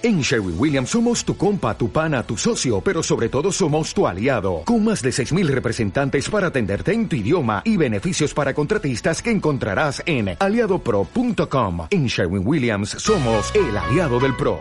[0.00, 4.06] En Sherwin Williams somos tu compa, tu pana, tu socio, pero sobre todo somos tu
[4.06, 9.20] aliado, con más de 6.000 representantes para atenderte en tu idioma y beneficios para contratistas
[9.20, 11.88] que encontrarás en aliadopro.com.
[11.90, 14.60] En Sherwin Williams somos el aliado del PRO.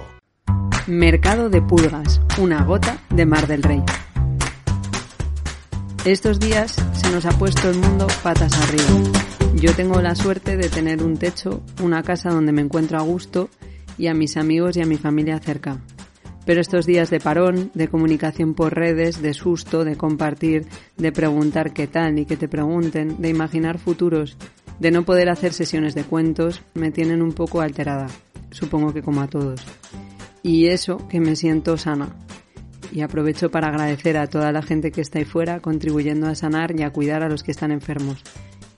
[0.88, 3.84] Mercado de pulgas, una gota de Mar del Rey.
[6.04, 9.12] Estos días se nos ha puesto el mundo patas arriba.
[9.54, 13.52] Yo tengo la suerte de tener un techo, una casa donde me encuentro a gusto
[13.98, 15.82] y a mis amigos y a mi familia cerca.
[16.46, 21.74] Pero estos días de parón, de comunicación por redes, de susto, de compartir, de preguntar
[21.74, 24.38] qué tal y que te pregunten, de imaginar futuros,
[24.80, 28.08] de no poder hacer sesiones de cuentos, me tienen un poco alterada,
[28.52, 29.62] supongo que como a todos.
[30.42, 32.16] Y eso que me siento sana.
[32.94, 36.80] Y aprovecho para agradecer a toda la gente que está ahí fuera contribuyendo a sanar
[36.80, 38.24] y a cuidar a los que están enfermos.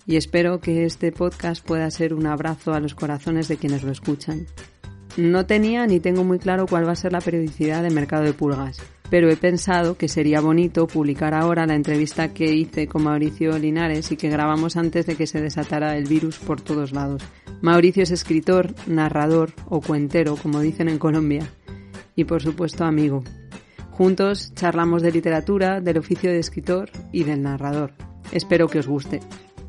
[0.07, 3.91] Y espero que este podcast pueda ser un abrazo a los corazones de quienes lo
[3.91, 4.47] escuchan.
[5.19, 8.31] No tenía ni tengo muy claro cuál va a ser la periodicidad de Mercado de
[8.31, 13.59] Pulgas, pero he pensado que sería bonito publicar ahora la entrevista que hice con Mauricio
[13.59, 17.21] Linares y que grabamos antes de que se desatara el virus por todos lados.
[17.61, 21.45] Mauricio es escritor, narrador o cuentero, como dicen en Colombia,
[22.15, 23.21] y por supuesto amigo.
[23.91, 27.91] Juntos charlamos de literatura, del oficio de escritor y del narrador.
[28.31, 29.19] Espero que os guste.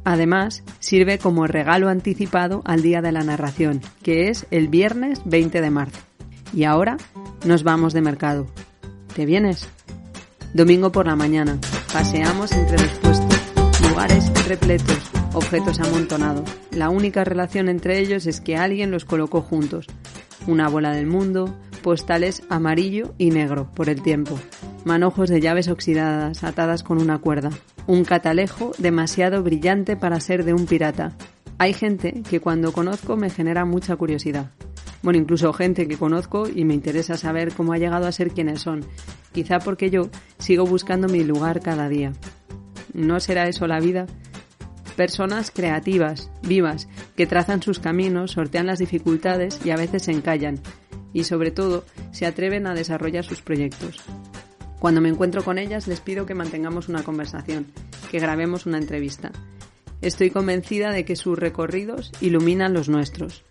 [0.05, 5.61] Además, sirve como regalo anticipado al día de la narración, que es el viernes 20
[5.61, 6.01] de marzo.
[6.53, 6.97] Y ahora
[7.45, 8.47] nos vamos de mercado.
[9.15, 9.69] ¿Te vienes?
[10.55, 11.59] Domingo por la mañana.
[11.93, 16.49] Paseamos entre los puestos, lugares repletos, objetos amontonados.
[16.71, 19.87] La única relación entre ellos es que alguien los colocó juntos.
[20.47, 24.39] Una bola del mundo, postales amarillo y negro por el tiempo,
[24.85, 27.51] manojos de llaves oxidadas atadas con una cuerda,
[27.87, 31.13] un catalejo demasiado brillante para ser de un pirata.
[31.59, 34.51] Hay gente que cuando conozco me genera mucha curiosidad.
[35.03, 38.61] Bueno, incluso gente que conozco y me interesa saber cómo ha llegado a ser quienes
[38.61, 38.85] son,
[39.33, 42.13] quizá porque yo sigo buscando mi lugar cada día.
[42.93, 44.07] ¿No será eso la vida?
[45.01, 50.61] Personas creativas, vivas, que trazan sus caminos, sortean las dificultades y a veces se encallan,
[51.15, 53.97] y sobre todo se atreven a desarrollar sus proyectos.
[54.79, 57.69] Cuando me encuentro con ellas les pido que mantengamos una conversación,
[58.11, 59.33] que grabemos una entrevista.
[60.03, 63.43] Estoy convencida de que sus recorridos iluminan los nuestros.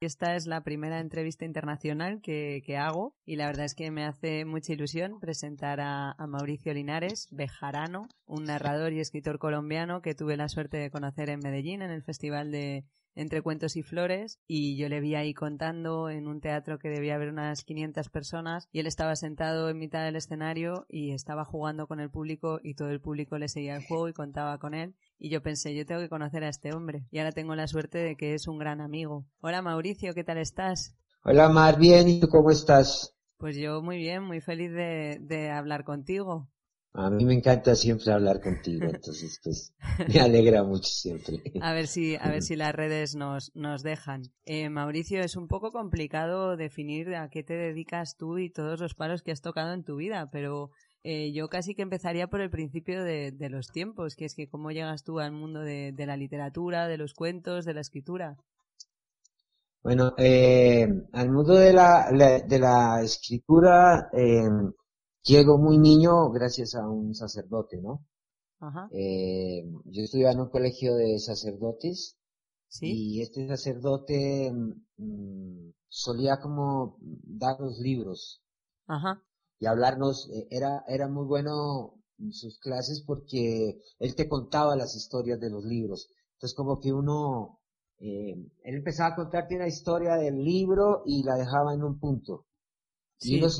[0.00, 4.44] Esta es la primera entrevista internacional que, hago y la verdad es que me hace
[4.44, 10.36] mucha ilusión presentar a, a, Mauricio Linares, bejarano, un narrador y escritor colombiano que tuve
[10.36, 12.84] la suerte de conocer en Medellín en el Festival de,
[13.18, 17.16] entre cuentos y flores y yo le vi ahí contando en un teatro que debía
[17.16, 21.88] haber unas 500 personas y él estaba sentado en mitad del escenario y estaba jugando
[21.88, 24.94] con el público y todo el público le seguía el juego y contaba con él
[25.18, 27.98] y yo pensé, yo tengo que conocer a este hombre y ahora tengo la suerte
[27.98, 29.26] de que es un gran amigo.
[29.40, 30.96] Hola Mauricio, ¿qué tal estás?
[31.24, 33.14] Hola Mar, bien, ¿y tú cómo estás?
[33.36, 36.48] Pues yo muy bien, muy feliz de, de hablar contigo.
[36.94, 39.72] A mí me encanta siempre hablar contigo, entonces pues
[40.12, 41.42] me alegra mucho siempre.
[41.60, 44.22] A ver si, a ver si las redes nos, nos dejan.
[44.46, 48.94] Eh, Mauricio, es un poco complicado definir a qué te dedicas tú y todos los
[48.94, 50.70] palos que has tocado en tu vida, pero
[51.10, 54.48] eh, yo casi que empezaría por el principio de, de, los tiempos, que es que
[54.48, 58.36] cómo llegas tú al mundo de, de la literatura, de los cuentos, de la escritura.
[59.82, 62.10] Bueno, eh, al mundo de la,
[62.46, 64.48] de la escritura, eh,
[65.28, 68.02] Llego muy niño gracias a un sacerdote, ¿no?
[68.60, 68.88] Ajá.
[68.92, 72.16] Eh, yo estudiaba en un colegio de sacerdotes
[72.68, 72.86] ¿Sí?
[72.86, 74.50] y este sacerdote
[74.96, 78.42] mm, solía como dar los libros
[78.86, 79.22] Ajá.
[79.58, 84.94] Y hablarnos, eh, era, era muy bueno en sus clases porque él te contaba las
[84.96, 86.10] historias de los libros.
[86.34, 87.60] Entonces como que uno,
[87.98, 92.46] eh, él empezaba a contarte una historia del libro y la dejaba en un punto.
[93.20, 93.58] Y nos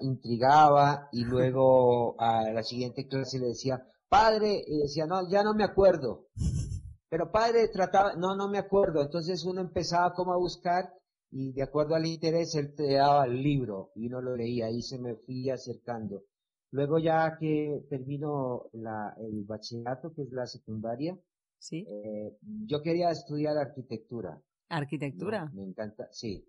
[0.00, 5.52] intrigaba y luego a la siguiente clase le decía, padre, y decía, no, ya no
[5.52, 6.28] me acuerdo.
[7.10, 9.02] Pero padre trataba, no, no me acuerdo.
[9.02, 10.90] Entonces uno empezaba como a buscar
[11.36, 14.82] y de acuerdo al interés él te daba el libro y uno lo leía y
[14.82, 16.22] se me fui acercando.
[16.70, 21.18] Luego ya que termino la, el bachillerato, que es la secundaria,
[21.58, 21.86] ¿Sí?
[21.88, 22.36] Eh,
[22.66, 24.40] yo quería estudiar arquitectura.
[24.68, 25.50] ¿Arquitectura?
[25.54, 26.46] me encanta, sí.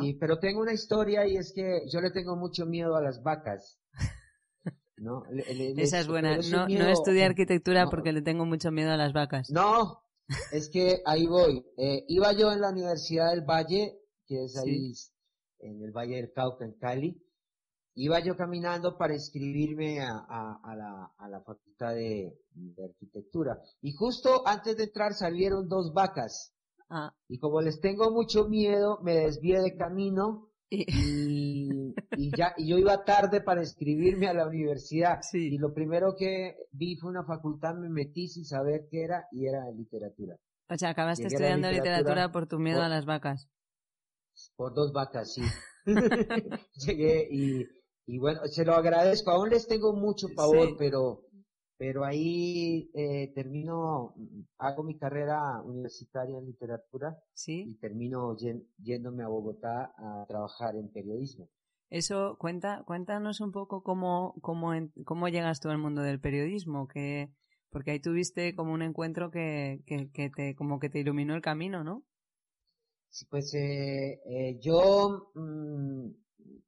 [0.00, 3.22] Y, pero tengo una historia y es que yo le tengo mucho miedo a las
[3.22, 3.78] vacas.
[4.96, 5.24] ¿no?
[5.28, 6.38] Esa es buena.
[6.50, 9.50] No, no estudié arquitectura porque le tengo mucho miedo a las vacas.
[9.50, 10.02] No,
[10.52, 11.64] es que ahí voy.
[11.76, 14.92] Eh, iba yo en la Universidad del Valle, que es ahí
[15.60, 17.22] en el Valle del Cauca, en Cali.
[17.94, 23.58] Iba yo caminando para inscribirme a, a, la, a la Facultad de, de Arquitectura.
[23.80, 26.56] Y justo antes de entrar salieron dos vacas
[26.88, 27.12] Ah.
[27.28, 31.92] Y como les tengo mucho miedo, me desvié de camino y,
[32.36, 35.20] ya y yo iba tarde para inscribirme a la universidad.
[35.32, 39.46] Y lo primero que vi fue una facultad, me metí sin saber qué era y
[39.46, 40.36] era literatura.
[40.68, 43.48] O sea, acabaste estudiando literatura, por tu miedo a las vacas.
[44.56, 45.42] Por dos vacas, sí.
[46.86, 47.66] Llegué y,
[48.06, 49.30] y bueno, se lo agradezco.
[49.30, 51.26] Aún les tengo mucho pavor, pero
[51.78, 54.14] pero ahí eh, termino,
[54.58, 57.64] hago mi carrera universitaria en literatura ¿Sí?
[57.68, 58.34] y termino
[58.78, 61.50] yéndome a Bogotá a trabajar en periodismo.
[61.90, 64.72] Eso, cuenta, cuéntanos un poco cómo, cómo,
[65.04, 67.30] cómo llegas tú al mundo del periodismo, que,
[67.70, 71.42] porque ahí tuviste como un encuentro que, que, que te, como que te iluminó el
[71.42, 72.04] camino, ¿no?
[73.16, 76.08] Sí, pues eh, eh, yo mmm,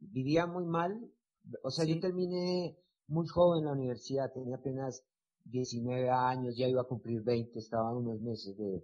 [0.00, 0.98] vivía muy mal,
[1.62, 2.74] o sea, yo terminé
[3.06, 5.04] muy joven en la universidad, tenía apenas
[5.44, 8.82] 19 años, ya iba a cumplir 20, estaba unos meses de,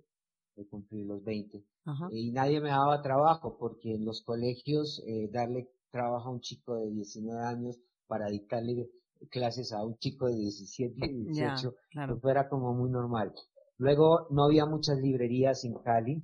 [0.57, 1.65] de cumplir los 20.
[2.13, 6.77] Y nadie me daba trabajo porque en los colegios eh, darle trabajo a un chico
[6.77, 8.91] de 19 años para dictarle
[9.31, 11.75] clases a un chico de 17 y 18,
[12.21, 13.33] pues era como muy normal.
[13.79, 16.23] Luego no había muchas librerías en Cali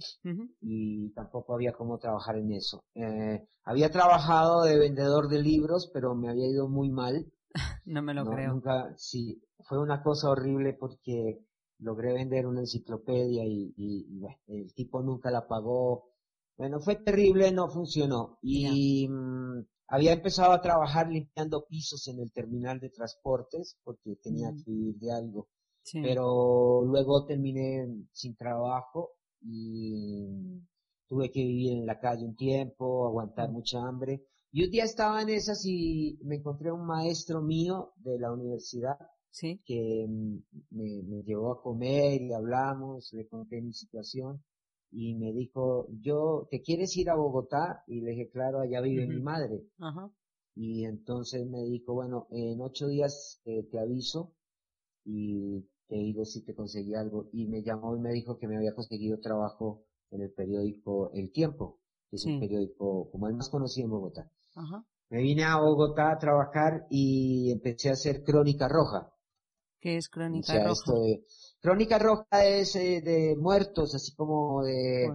[0.60, 2.84] y tampoco había cómo trabajar en eso.
[2.94, 7.26] Eh, había trabajado de vendedor de libros, pero me había ido muy mal
[7.84, 8.52] no me lo creo.
[8.52, 11.40] Nunca, sí, fue una cosa horrible porque
[11.78, 13.74] logré vender una enciclopedia y,
[14.46, 16.10] el tipo nunca la pagó.
[16.56, 18.38] Bueno, fue terrible, no funcionó.
[18.42, 24.50] Y mm, había empezado a trabajar limpiando pisos en el terminal de transportes porque tenía
[24.52, 24.56] mm.
[24.56, 25.48] que vivir de algo.
[25.92, 30.26] Pero luego terminé sin trabajo y
[31.08, 34.22] tuve que vivir en la calle un tiempo, aguantar mucha hambre
[34.52, 38.98] y un día estaba en esas y me encontré un maestro mío de la universidad
[39.30, 39.60] ¿Sí?
[39.64, 40.08] que
[40.70, 44.42] me, me llevó a comer y hablamos, le conté mi situación
[44.90, 47.84] y me dijo, yo, ¿te quieres ir a Bogotá?
[47.86, 49.62] Y le dije, claro, allá vive mi madre.
[50.56, 54.34] Y entonces me dijo, bueno, en ocho días eh, te aviso
[55.04, 57.28] y te digo si te conseguí algo.
[57.32, 61.32] Y me llamó y me dijo que me había conseguido trabajo en el periódico El
[61.32, 64.30] Tiempo, que es un periódico como el más conocido en Bogotá.
[65.10, 69.12] Me vine a Bogotá a trabajar y empecé a hacer Crónica Roja.
[69.80, 70.92] ¿Qué es Crónica Roja?
[71.60, 75.08] Crónica Roja es eh, de muertos, así como de...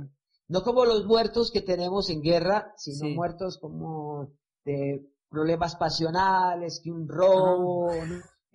[0.48, 4.32] No como los muertos que tenemos en guerra, sino muertos como
[4.64, 7.90] de problemas pasionales, que un robo,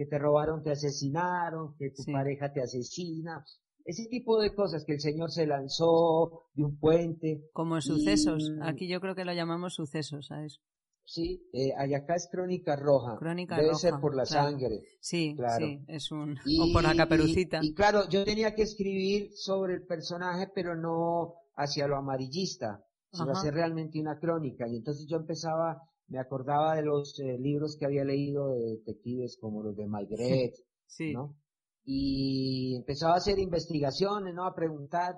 [0.01, 3.45] que te robaron, te asesinaron, que tu pareja te asesina,
[3.85, 7.51] ese tipo de cosas que el Señor se lanzó de un puente.
[7.53, 8.51] Como sucesos.
[8.63, 10.63] Aquí yo creo que lo llamamos sucesos a eso.
[11.05, 13.19] Sí, eh, acá es crónica roja.
[13.19, 14.81] Crónica Debe ser por la sangre.
[15.01, 15.67] Sí, claro.
[15.67, 16.39] sí, es un...
[16.39, 17.59] o por la caperucita.
[17.61, 22.83] Y, claro, yo tenía que escribir sobre el personaje, pero no hacia lo amarillista,
[23.13, 24.67] sino hacer realmente una crónica.
[24.67, 29.39] Y entonces yo empezaba, me acordaba de los eh, libros que había leído de detectives
[29.41, 30.55] como los de Maigret,
[30.87, 31.15] sí.
[31.15, 31.37] ¿no?
[31.85, 34.45] y empezaba a hacer investigaciones, ¿no?
[34.45, 35.17] A preguntar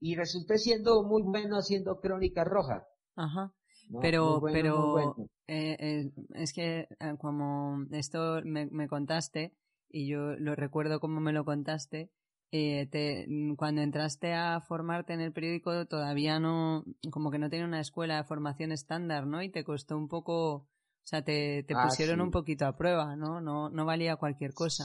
[0.00, 2.86] y resulté siendo muy bueno haciendo crónica roja.
[3.16, 3.52] Ajá.
[4.00, 9.54] Pero, pero eh, eh, es que eh, como esto me, me, contaste
[9.88, 12.10] y yo lo recuerdo como me lo contaste,
[12.50, 17.66] eh, te, cuando entraste a formarte en el periódico todavía no, como que no tenía
[17.66, 19.42] una escuela de formación estándar, ¿no?
[19.42, 20.68] Y te costó un poco, o
[21.04, 23.40] sea, te, te ah, pusieron un poquito a prueba, ¿no?
[23.40, 24.84] No, no valía cualquier cosa.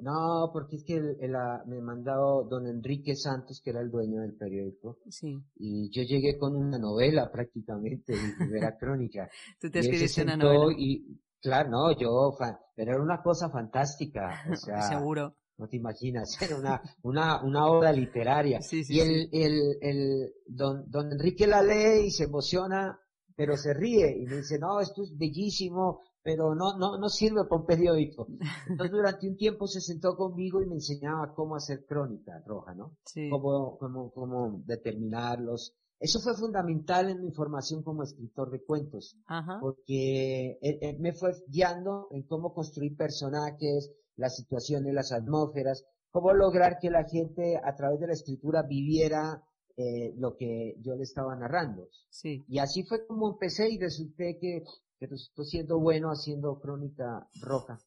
[0.00, 1.34] No, porque es que el,
[1.66, 4.98] me mandado don Enrique Santos, que era el dueño del periódico.
[5.08, 5.42] Sí.
[5.56, 9.28] Y yo llegué con una novela prácticamente, mi primera crónica.
[9.60, 10.74] Tú te escribiste una novela.
[10.78, 12.36] Y, claro, no, yo,
[12.76, 14.44] pero era una cosa fantástica.
[14.50, 15.34] O sea, Seguro.
[15.58, 18.62] No te imaginas, era una, una, una obra literaria.
[18.62, 22.98] Sí, sí, y el, el, el, don, don Enrique la lee y se emociona
[23.38, 27.44] pero se ríe y me dice, no, esto es bellísimo, pero no, no, no sirve
[27.44, 28.26] para un periódico.
[28.68, 32.96] Entonces durante un tiempo se sentó conmigo y me enseñaba cómo hacer crónica roja, ¿no?
[33.04, 33.30] Sí.
[33.30, 35.72] Cómo, cómo, cómo determinarlos.
[36.00, 39.58] Eso fue fundamental en mi formación como escritor de cuentos, Ajá.
[39.60, 46.78] porque él, me fue guiando en cómo construir personajes, las situaciones, las atmósferas, cómo lograr
[46.80, 49.42] que la gente a través de la escritura viviera
[49.76, 51.88] eh, lo que yo le estaba narrando.
[52.10, 52.44] Sí.
[52.48, 54.64] Y así fue como empecé y resulté que,
[54.98, 57.78] que resultó siendo bueno haciendo crónica roja.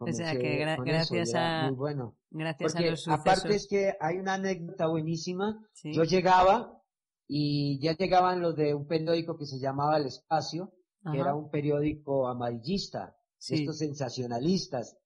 [0.00, 2.16] O sea que gracias a muy bueno.
[2.30, 5.62] gracias a los aparte es que hay una anécdota buenísima.
[5.84, 6.82] Yo llegaba
[7.28, 10.72] y ya llegaban los de un periódico que se llamaba El Espacio,
[11.12, 14.96] que era un periódico amarillista, estos sensacionalistas.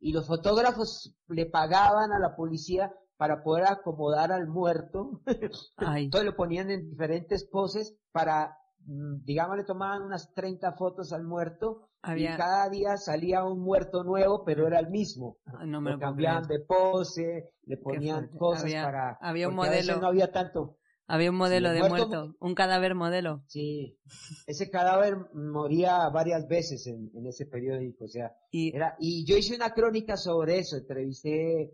[0.00, 5.20] Y los fotógrafos le pagaban a la policía para poder acomodar al muerto.
[5.78, 11.24] Entonces lo ponían en diferentes poses para, mm, digamos, le tomaban unas 30 fotos al
[11.24, 15.36] muerto y cada día salía un muerto nuevo, pero era el mismo.
[15.46, 19.18] Ah, no me lo cambiaban de pose, le ponían cosas para...
[19.20, 20.00] Había un modelo.
[20.00, 20.76] no había tanto.
[21.10, 23.42] Había un modelo de muerto, un cadáver modelo.
[23.46, 23.98] Sí,
[24.46, 29.56] ese cadáver moría varias veces en, ese periódico, o sea, y, era, y yo hice
[29.56, 31.72] una crónica sobre eso, entrevisté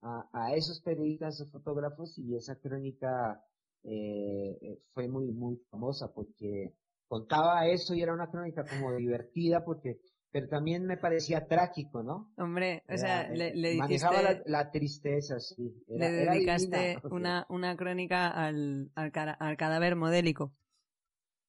[0.00, 3.40] a, a esos periodistas o fotógrafos y esa crónica
[3.84, 6.74] eh, fue muy, muy famosa porque
[7.06, 10.00] contaba eso y era una crónica como divertida porque
[10.32, 12.32] pero también me parecía trágico, ¿no?
[12.38, 15.84] Hombre, o sea, le, le Manejaba la, tristeza, sí.
[15.88, 20.54] le dedicaste una, una crónica al, al, al, cadáver modélico.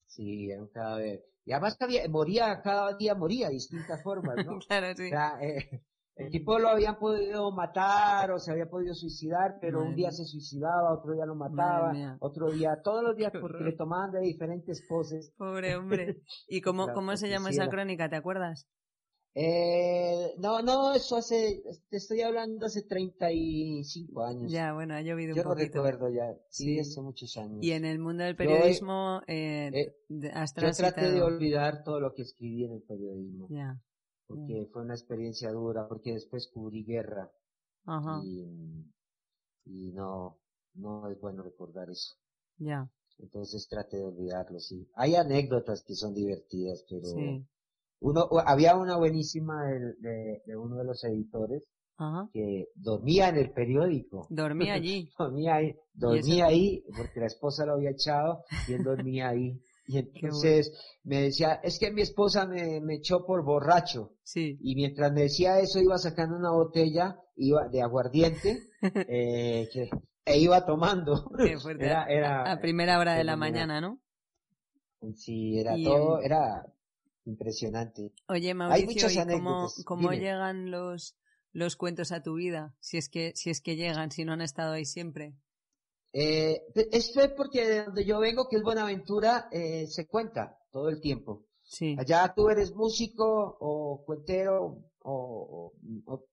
[0.05, 1.23] Sí, era un cadáver.
[1.45, 1.77] Y además
[2.09, 4.59] moría, cada día moría de distintas formas, ¿no?
[4.67, 5.05] claro, sí.
[5.05, 5.81] O sea, eh,
[6.15, 10.25] el tipo lo habían podido matar o se había podido suicidar, pero un día se
[10.25, 14.86] suicidaba, otro día lo mataba, otro día, todos los días porque le tomaban de diferentes
[14.88, 15.34] poses.
[15.38, 16.22] Pobre hombre.
[16.48, 18.10] ¿Y cómo, cómo se llama esa crónica?
[18.10, 18.67] ¿Te acuerdas?
[19.36, 24.51] Eh, no, no, eso hace, te estoy hablando hace 35 años.
[24.51, 25.77] Ya, bueno, ha llovido Yo un poquito.
[25.77, 27.58] Yo recuerdo ya, sí, hace muchos años.
[27.63, 32.22] Y en el mundo del periodismo, eh, eh, yo traté de olvidar todo lo que
[32.22, 33.48] escribí en el periodismo.
[33.50, 33.82] Ya
[34.35, 37.31] porque fue una experiencia dura, porque después cubrí guerra
[37.85, 38.21] Ajá.
[38.23, 38.85] y,
[39.65, 40.37] y no,
[40.75, 42.15] no es bueno recordar eso.
[42.57, 42.89] Ya.
[43.19, 44.87] Entonces trate de olvidarlo, sí.
[44.95, 47.43] Hay anécdotas que son divertidas, pero
[47.99, 51.63] uno, había una buenísima de, de, uno de los editores
[51.97, 52.29] Ajá.
[52.33, 54.27] que dormía en el periódico.
[54.29, 55.09] Dormía allí.
[55.17, 59.59] dormía ahí, dormía ahí, porque la esposa lo había echado y él dormía ahí.
[59.85, 60.71] Y entonces
[61.03, 64.13] me decía, es que mi esposa me, me echó por borracho.
[64.23, 64.57] Sí.
[64.61, 69.89] Y mientras me decía eso, iba sacando una botella iba de aguardiente eh, que,
[70.25, 71.31] e iba tomando.
[71.79, 73.99] Era, era, a primera hora de la mañana, ¿no?
[75.15, 76.65] Sí, era todo, era
[77.25, 78.13] impresionante.
[78.27, 81.17] Oye, Mauricio, ¿y cómo, cómo llegan los,
[81.51, 82.73] los cuentos a tu vida?
[82.79, 85.33] Si es que, si es que llegan, si no han estado ahí siempre.
[86.13, 90.89] Eh, esto es porque de donde yo vengo, que es Buenaventura, eh, se cuenta todo
[90.89, 91.46] el tiempo.
[91.63, 91.96] Sí.
[91.98, 95.74] Allá tú eres músico o cuentero o,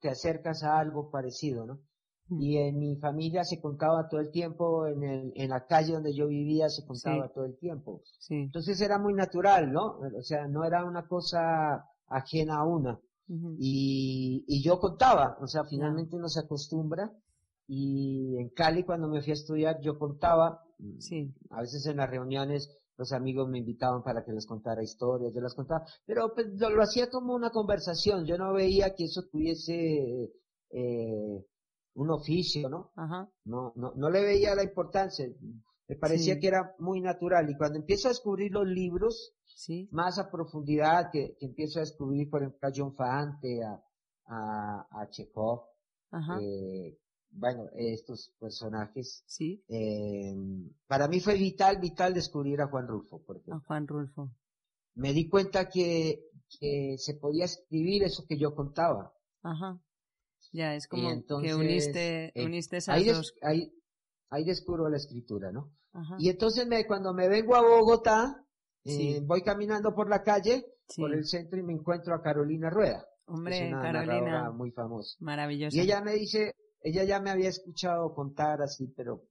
[0.00, 1.80] te acercas a algo parecido, ¿no?
[2.28, 2.42] Mm.
[2.42, 6.14] Y en mi familia se contaba todo el tiempo, en, el, en la calle donde
[6.14, 8.02] yo vivía se contaba todo el tiempo.
[8.18, 8.34] Sí.
[8.34, 9.98] Entonces era muy natural, ¿no?
[10.16, 13.00] O sea, no era una cosa ajena a una.
[13.58, 17.10] y, y yo contaba, o sea, finalmente uno se acostumbra
[17.72, 20.60] y en Cali, cuando me fui a estudiar, yo contaba.
[20.98, 21.32] Sí.
[21.50, 25.40] A veces en las reuniones los amigos me invitaban para que les contara historias, yo
[25.40, 25.86] las contaba.
[26.04, 28.26] Pero pues lo, hacía como una conversación.
[28.26, 30.32] Yo no veía que eso tuviese
[30.70, 31.46] eh,
[31.94, 32.90] un oficio, ¿no?
[32.96, 33.30] Ajá.
[33.44, 35.28] No, no, no le veía la importancia.
[35.86, 37.48] Me parecía que era muy natural.
[37.48, 39.88] Y cuando empiezo a descubrir los libros, sí.
[39.92, 43.80] más a profundidad, que, que empiezo a descubrir, por ejemplo, a John Fante, a,
[44.26, 45.70] a, a Chekhov,
[46.10, 46.40] Ajá.
[46.42, 46.98] Eh,
[47.30, 49.22] bueno, estos personajes.
[49.26, 49.62] Sí.
[49.68, 50.34] Eh,
[50.86, 53.22] para mí fue vital, vital descubrir a Juan Rulfo.
[53.24, 54.30] Porque a Juan Rulfo.
[54.94, 56.24] Me di cuenta que,
[56.58, 59.12] que se podía escribir eso que yo contaba.
[59.42, 59.80] Ajá.
[60.52, 61.08] Ya, es como
[61.40, 63.34] que uniste, eh, uniste esas ahí, dos.
[63.42, 63.72] ahí,
[64.30, 65.72] ahí descubro la escritura, ¿no?
[65.92, 66.16] Ajá.
[66.18, 68.44] Y entonces me, cuando me vengo a Bogotá,
[68.84, 70.64] eh, voy caminando por la calle,
[70.96, 73.06] por el centro y me encuentro a Carolina Rueda.
[73.26, 74.50] Hombre, es una Carolina.
[74.50, 75.16] muy famosa.
[75.20, 75.76] Maravillosa.
[75.76, 79.24] Y ella me dice, ella ya me había escuchado contar así, pero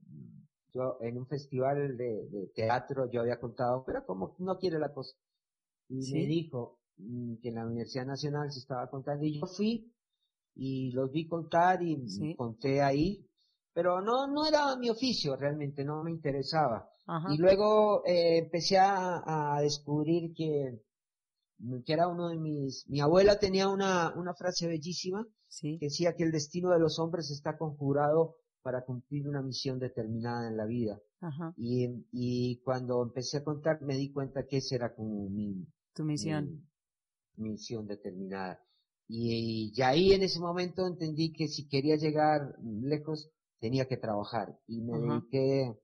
[0.74, 5.16] yo en un festival de, teatro yo había contado, pero como no quiere la cosa.
[5.88, 9.92] Y me dijo mm, que en la Universidad Nacional se estaba contando y yo fui
[10.56, 13.26] y los vi contar y conté ahí,
[13.74, 16.90] pero no, no era mi oficio realmente, no me interesaba.
[17.32, 20.80] Y luego eh, empecé a, a descubrir que
[21.86, 25.78] que era uno de mis, mi abuela tenía una, una frase bellísima sí.
[25.80, 30.48] que decía que el destino de los hombres está conjurado para cumplir una misión determinada
[30.48, 31.02] en la vida.
[31.22, 31.54] Ajá.
[31.58, 36.04] Y, y cuando empecé a contar me di cuenta que esa era como mi, tu
[36.04, 36.66] misión.
[37.36, 38.62] Mi, misión determinada.
[39.08, 44.58] Y, y ahí en ese momento entendí que si quería llegar lejos tenía que trabajar
[44.68, 45.78] y me dediqué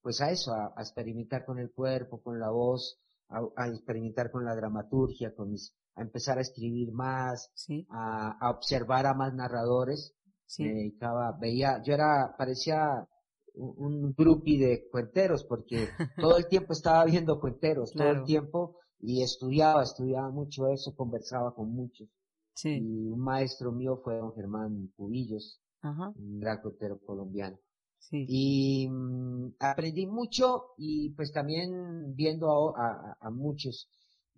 [0.00, 2.98] pues a eso, a, a experimentar con el cuerpo, con la voz,
[3.28, 7.50] a, experimentar con la dramaturgia, con mis, a empezar a escribir más,
[7.90, 10.14] a, a, observar a más narradores.
[10.58, 13.06] Me dedicaba, veía, yo era, parecía
[13.54, 18.76] un, un grupi de cuenteros porque todo el tiempo estaba viendo cuenteros, todo el tiempo
[19.00, 22.08] y estudiaba, estudiaba mucho eso, conversaba con muchos.
[22.54, 22.70] Sí.
[22.70, 25.60] Y un maestro mío fue don Germán Cubillos.
[25.82, 27.58] un gran cuentero colombiano.
[27.98, 28.24] Sí.
[28.28, 33.88] Y mm, aprendí mucho y pues también viendo a, a, muchos.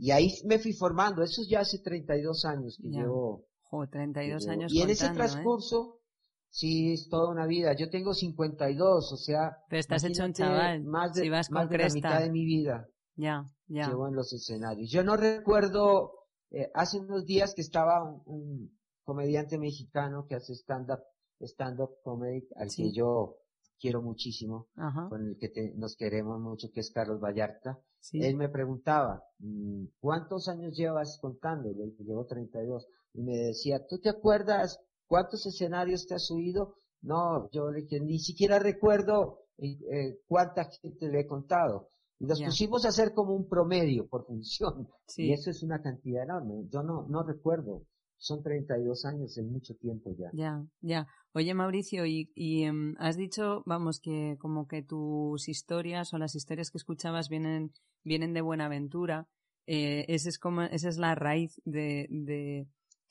[0.00, 3.45] Y ahí me fui formando, eso ya hace 32 años que llevo.
[3.64, 4.73] Jo, 32 años.
[4.73, 5.11] Y en ese ¿eh?
[5.12, 6.00] transcurso,
[6.49, 7.75] sí, es toda una vida.
[7.75, 9.59] Yo tengo 52, o sea.
[9.69, 10.85] Pero estás hecho un chaval.
[10.85, 12.88] Más de, más de la mitad de mi vida.
[13.14, 13.88] Ya, ya.
[13.88, 14.90] Llevo en los escenarios.
[14.90, 16.12] Yo no recuerdo,
[16.50, 21.00] eh, hace unos días que estaba un, comediante mexicano que hace stand-up,
[21.42, 23.37] stand-up comedy, al que yo
[23.78, 24.69] quiero muchísimo,
[25.11, 27.78] con el que nos queremos mucho, que es Carlos Vallarta.
[28.12, 31.71] Él me preguntaba, mm, ¿cuántos años llevas contando?
[31.73, 32.87] Le dije, llevo 32.
[33.14, 36.76] Y me decía, ¿tú te acuerdas cuántos escenarios te has subido?
[37.02, 41.88] No, yo le dije, ni siquiera recuerdo eh, eh, cuánta gente le he contado.
[42.19, 44.88] Y nos pusimos a hacer como un promedio por función.
[45.16, 46.66] Y eso es una cantidad enorme.
[46.71, 47.83] Yo no, no recuerdo
[48.21, 50.31] son 32 años en mucho tiempo ya.
[50.35, 51.07] Ya, ya.
[51.33, 56.35] Oye, Mauricio, y, y em, has dicho, vamos, que como que tus historias o las
[56.35, 57.73] historias que escuchabas vienen,
[58.05, 59.27] vienen de Buenaventura.
[59.67, 62.67] Eh, esa es como, esa es la raíz de, de,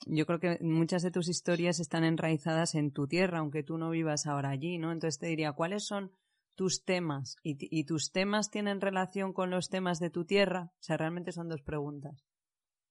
[0.06, 3.90] yo creo que muchas de tus historias están enraizadas en tu tierra, aunque tú no
[3.90, 4.92] vivas ahora allí, ¿no?
[4.92, 6.12] Entonces te diría, ¿cuáles son
[6.54, 7.34] tus temas?
[7.42, 10.70] ¿Y, y tus temas tienen relación con los temas de tu tierra?
[10.72, 12.29] O sea, realmente son dos preguntas.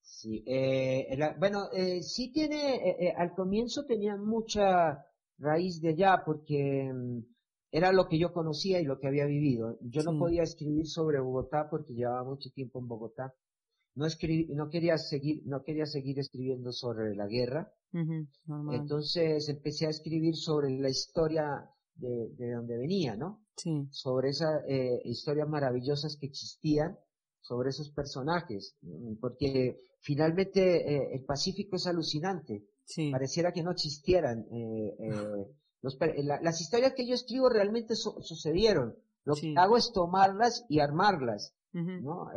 [0.10, 5.06] Sí, eh, bueno, eh, sí tiene, eh, eh, al comienzo tenía mucha
[5.38, 7.20] raíz de allá porque mm,
[7.72, 9.78] era lo que yo conocía y lo que había vivido.
[9.82, 13.34] Yo no podía escribir sobre Bogotá porque llevaba mucho tiempo en Bogotá.
[13.96, 17.72] No escribí, no quería seguir, no quería seguir escribiendo sobre la guerra.
[18.72, 23.46] Entonces empecé a escribir sobre la historia de, de donde venía, ¿no?
[23.56, 23.88] Sí.
[23.92, 26.98] Sobre esas eh, historias maravillosas que existían
[27.42, 28.76] sobre esos personajes,
[29.20, 32.66] porque finalmente eh, el Pacífico es alucinante.
[33.12, 34.46] Pareciera que no existieran.
[34.52, 35.48] Eh, eh,
[36.42, 38.96] las historias que yo escribo realmente sucedieron.
[39.26, 41.54] Lo que hago es tomarlas y armarlas.
[41.72, 42.30] ¿no?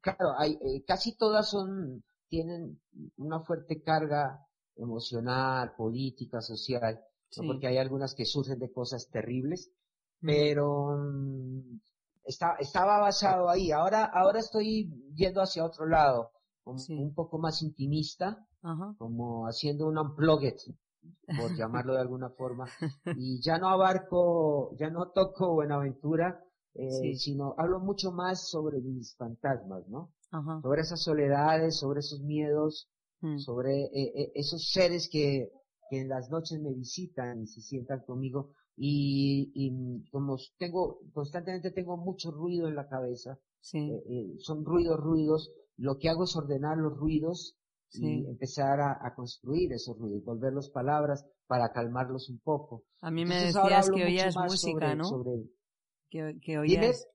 [0.00, 2.80] claro, hay, casi todas son tienen
[3.16, 7.00] una fuerte carga emocional, política, social,
[7.46, 9.70] porque hay algunas que surgen de cosas terribles,
[10.20, 10.96] pero
[12.28, 13.70] mm, estaba basado ahí.
[13.70, 16.30] Ahora, ahora estoy yendo hacia otro lado,
[16.64, 18.46] un poco más intimista,
[18.98, 20.56] como haciendo un unplugged,
[21.26, 22.66] por llamarlo de alguna forma.
[23.16, 29.16] Y ya no abarco, ya no toco Buenaventura, eh, sino hablo mucho más sobre mis
[29.16, 30.12] fantasmas, ¿no?
[30.62, 32.90] Sobre esas soledades, sobre esos miedos,
[33.22, 33.38] mm.
[33.38, 35.50] sobre eh, eh, esos seres que,
[35.88, 41.72] que en las noches me visitan y se sientan conmigo y, y como tengo, constantemente
[41.72, 43.78] tengo mucho ruido en la cabeza, sí.
[43.78, 47.56] Eh, eh, son ruidos, ruidos, lo que hago es ordenar los ruidos
[47.92, 52.84] y empezar a, construir esos ruidos, volverlos palabras para calmarlos un poco.
[53.00, 55.24] A mí me decías que oías música, ¿no?
[56.10, 57.06] Que, que oías,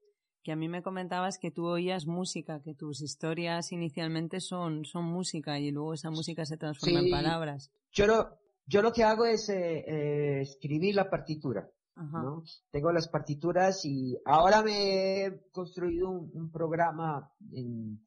[0.43, 5.05] que a mí me comentabas que tú oías música, que tus historias inicialmente son, son
[5.05, 7.71] música y luego esa música se transforma en palabras.
[7.91, 8.27] Yo no,
[8.65, 11.69] yo lo que hago es eh, eh, escribir la partitura.
[11.95, 12.43] ¿no?
[12.71, 18.03] Tengo las partituras y ahora me he construido un, programa en,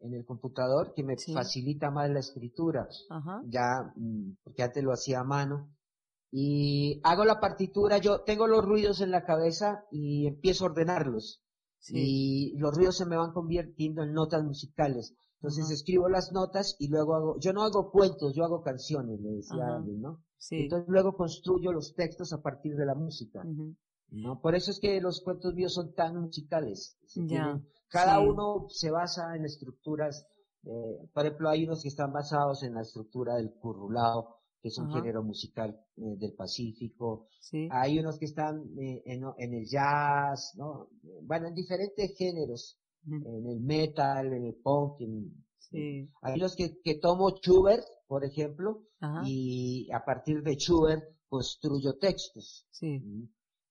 [0.00, 2.88] en, el computador que me facilita más la escritura.
[3.44, 5.70] Ya, mm, porque antes lo hacía a mano.
[6.30, 11.42] Y hago la partitura, yo tengo los ruidos en la cabeza y empiezo a ordenarlos.
[11.88, 15.14] Y los ruidos se me van convirtiendo en notas musicales.
[15.36, 19.30] Entonces escribo las notas y luego hago, yo no hago cuentos, yo hago canciones, le
[19.30, 20.22] decía alguien, ¿no?
[20.38, 20.62] Sí.
[20.62, 23.44] Entonces luego construyo los textos a partir de la música.
[24.10, 24.40] ¿no?
[24.40, 26.96] Por eso es que los cuentos míos son tan musicales.
[27.14, 27.60] Ya.
[27.88, 30.26] cada uno se basa en estructuras,
[30.64, 34.36] eh, por ejemplo, hay unos que están basados en la estructura del currulado,
[34.66, 37.28] que es un género musical eh, del Pacífico.
[37.38, 37.68] Sí.
[37.70, 40.88] Hay unos que están eh, en, en, el jazz, ¿no?
[41.22, 42.76] Bueno, en diferentes géneros
[43.06, 45.00] en el metal, en el punk,
[46.22, 48.82] hay los que, que tomo Schubert, por ejemplo,
[49.24, 52.66] y a partir de Schubert construyo textos.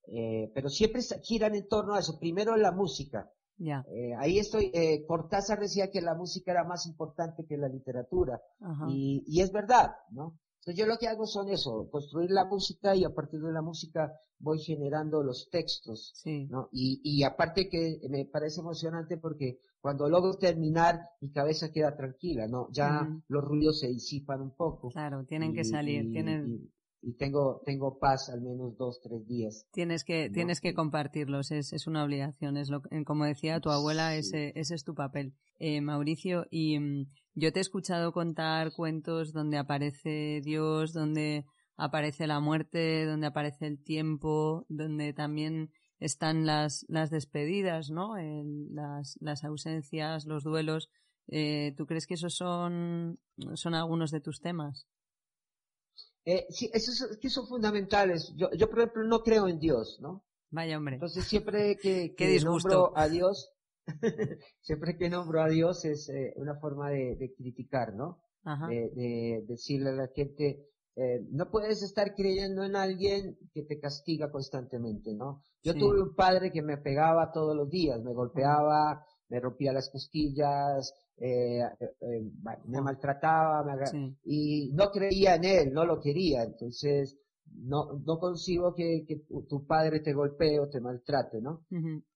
[0.08, 2.18] Eh, pero siempre giran en torno a eso.
[2.18, 3.30] Primero la música.
[3.58, 4.72] Eh, ahí estoy.
[4.74, 8.42] Eh, Cortázar decía que la música era más importante que la literatura.
[8.88, 10.40] Y, y es verdad, ¿no?
[10.66, 13.62] Entonces yo lo que hago son eso, construir la música y a partir de la
[13.62, 16.48] música voy generando los textos, sí.
[16.50, 16.70] ¿no?
[16.72, 22.48] Y, y aparte que me parece emocionante porque cuando logro terminar mi cabeza queda tranquila,
[22.48, 22.68] ¿no?
[22.72, 24.90] Ya los ruidos se disipan un poco.
[24.90, 26.72] Claro, tienen que salir, tienen
[27.06, 29.68] y tengo, tengo paz al menos dos, tres días.
[29.72, 34.16] Tienes que, tienes que compartirlos, es, es una obligación, es lo, como decía tu abuela,
[34.16, 35.36] ese, ese es tu papel.
[35.60, 41.46] Eh, Mauricio, y mm, yo te he escuchado contar cuentos donde aparece Dios, donde
[41.78, 48.16] aparece la muerte, donde aparece el tiempo, donde también están las, las despedidas, ¿no?
[48.72, 50.90] las, las ausencias, los duelos.
[51.28, 53.20] Eh, ¿Tú crees que esos son,
[53.54, 54.88] son algunos de tus temas?
[56.26, 58.34] Eh, sí, esos que son fundamentales.
[58.36, 60.26] Yo, yo, por ejemplo, no creo en Dios, ¿no?
[60.50, 60.96] Vaya hombre.
[60.96, 63.52] Entonces siempre que, que nombro a Dios,
[64.62, 68.22] siempre que nombro a Dios es eh, una forma de, de criticar, ¿no?
[68.70, 73.80] De, de, decirle a la gente, eh, no puedes estar creyendo en alguien que te
[73.80, 75.42] castiga constantemente, ¿no?
[75.64, 79.90] Yo tuve un padre que me pegaba todos los días, me golpeaba, me rompía las
[79.90, 82.32] costillas, eh, eh,
[82.66, 88.74] me maltrataba, me y no creía en él, no lo quería, entonces no, no consigo
[88.74, 91.66] que, que tu padre te golpee o te maltrate, ¿no?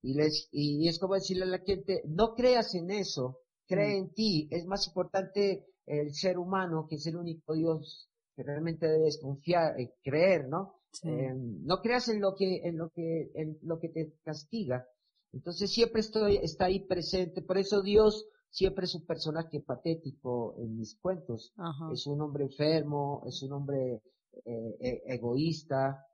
[0.01, 4.13] y, les, y es como decirle a la gente, no creas en eso, cree en
[4.13, 9.19] ti, es más importante el ser humano que es el único Dios que realmente debes
[9.21, 10.75] confiar, y creer, ¿no?
[11.03, 14.88] Eh, no creas en lo que, en lo que, en lo que te castiga.
[15.33, 20.77] Entonces siempre estoy, está ahí presente, por eso Dios siempre es un personaje patético en
[20.77, 21.53] mis cuentos.
[21.93, 24.01] Es un hombre enfermo, es un hombre
[24.45, 26.05] eh, e, egoísta,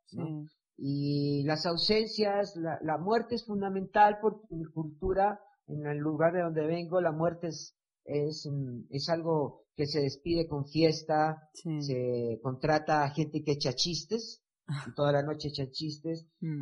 [0.77, 6.41] Y las ausencias, la, la, muerte es fundamental porque mi cultura, en el lugar de
[6.41, 8.49] donde vengo, la muerte es, es,
[8.89, 14.41] es algo que se despide con fiesta, se contrata a gente que echa chistes,
[14.95, 16.25] toda la noche echa chistes.
[16.41, 16.61] Mm.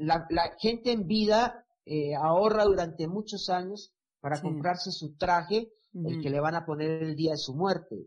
[0.00, 6.20] la, la, gente en vida eh, ahorra durante muchos años para comprarse su traje, el
[6.20, 8.06] que le van a poner el día de su muerte.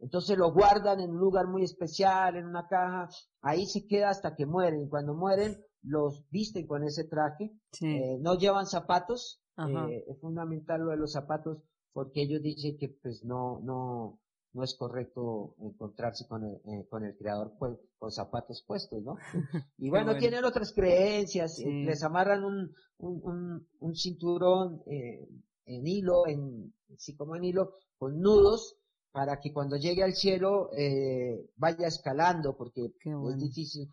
[0.00, 3.08] Entonces lo guardan en un lugar muy especial, en una caja,
[3.40, 4.82] ahí se queda hasta que mueren.
[4.82, 10.82] Y cuando mueren, los visten con ese traje, eh, no llevan zapatos, eh, es fundamental
[10.82, 11.58] lo de los zapatos,
[11.92, 14.20] porque ellos dicen que pues no, no,
[14.52, 19.16] no es correcto encontrarse con el, eh, con el creador pues, con zapatos puestos, ¿no?
[19.78, 25.28] Y bueno, tienen otras creencias, les amarran un, un, un, cinturón eh,
[25.66, 28.76] en hilo, en, sí como en hilo, con nudos,
[29.12, 33.92] para que cuando llegue al cielo eh, vaya escalando, porque es difícil.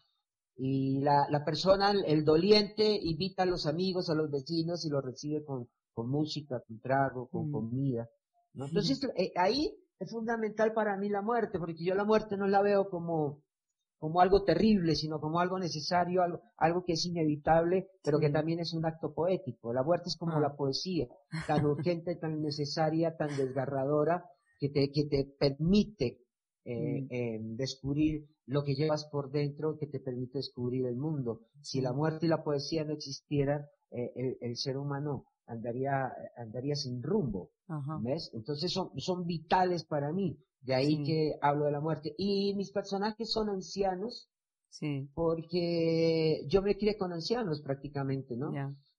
[0.57, 5.01] Y la, la persona, el doliente, invita a los amigos, a los vecinos y lo
[5.01, 7.51] recibe con, con música, con trago, con mm.
[7.51, 8.09] comida.
[8.53, 8.65] ¿no?
[8.67, 12.61] Entonces, eh, ahí es fundamental para mí la muerte, porque yo la muerte no la
[12.61, 13.43] veo como,
[13.97, 18.59] como algo terrible, sino como algo necesario, algo, algo que es inevitable, pero que también
[18.59, 19.73] es un acto poético.
[19.73, 20.41] La muerte es como ah.
[20.41, 21.07] la poesía,
[21.47, 24.25] tan urgente, tan necesaria, tan desgarradora,
[24.59, 26.19] que te, que te permite
[26.65, 27.07] eh, mm.
[27.09, 31.41] eh, descubrir lo que llevas por dentro, que te permite descubrir el mundo.
[31.61, 36.75] Si la muerte y la poesía no existieran, eh, el, el, ser humano andaría, andaría
[36.75, 37.51] sin rumbo.
[38.01, 38.31] ¿Ves?
[38.33, 40.37] Entonces son, son vitales para mí.
[40.61, 42.13] De ahí que hablo de la muerte.
[42.17, 44.29] Y mis personajes son ancianos.
[44.69, 45.07] Sí.
[45.13, 48.51] Porque yo me crié con ancianos prácticamente, ¿no?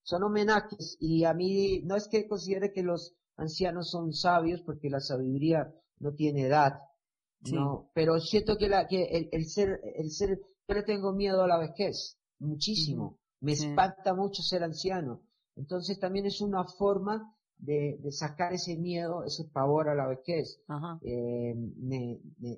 [0.02, 0.96] Son homenajes.
[1.00, 5.72] Y a mí, no es que considere que los ancianos son sabios, porque la sabiduría
[5.98, 6.74] no tiene edad.
[7.52, 11.42] No, pero siento que la, que el, el ser, el ser, yo le tengo miedo
[11.42, 13.18] a la vejez, muchísimo.
[13.40, 15.22] Me espanta mucho ser anciano.
[15.57, 20.61] Entonces también es una forma de, de sacar ese miedo, ese pavor a la vejez.
[21.03, 21.55] Eh,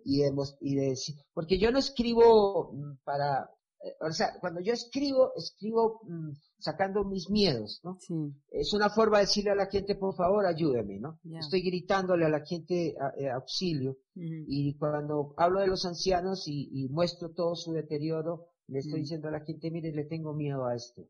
[0.05, 0.97] y, de, y de
[1.33, 3.51] porque yo no escribo mm, para,
[3.83, 7.99] eh, o sea, cuando yo escribo, escribo mm, sacando mis miedos, ¿no?
[8.51, 11.21] Es una forma de decirle a la gente, por favor, ayúdeme, ¿no?
[11.39, 13.97] Estoy gritándole a la gente eh, auxilio.
[14.15, 19.03] Y cuando hablo de los ancianos y, muestro todo su deterioro, le estoy mm.
[19.03, 21.07] diciendo a la gente, mire, le tengo miedo a esto.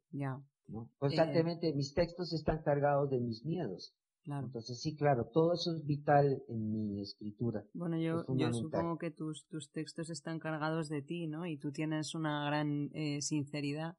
[0.98, 3.94] Constantemente mis textos están cargados de mis miedos.
[4.24, 4.46] Claro.
[4.46, 7.64] Entonces sí, claro, todo eso es vital en mi escritura.
[7.72, 11.46] Bueno, yo, yo supongo que tus, tus textos están cargados de ti, ¿no?
[11.46, 13.96] Y tú tienes una gran eh, sinceridad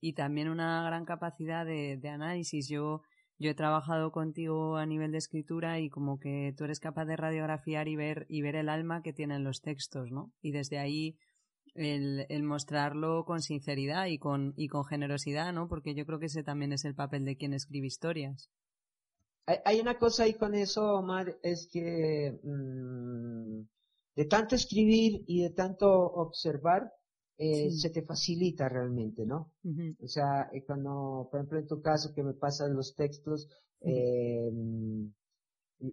[0.00, 2.68] y también una gran capacidad de, de análisis.
[2.68, 3.02] Yo,
[3.38, 7.16] yo he trabajado contigo a nivel de escritura y como que tú eres capaz de
[7.16, 10.32] radiografiar y ver, y ver el alma que tienen los textos, ¿no?
[10.40, 11.16] Y desde ahí
[11.74, 15.68] el, el, mostrarlo con sinceridad y con, y con generosidad, ¿no?
[15.68, 18.50] Porque yo creo que ese también es el papel de quien escribe historias.
[19.46, 23.62] Hay, una cosa ahí con eso, Omar, es que mmm,
[24.14, 26.92] de tanto escribir y de tanto observar,
[27.38, 29.52] eh, se te facilita realmente, ¿no?
[30.00, 33.48] O sea, eh, cuando, por ejemplo, en tu caso que me pasan los textos,
[33.80, 34.50] eh,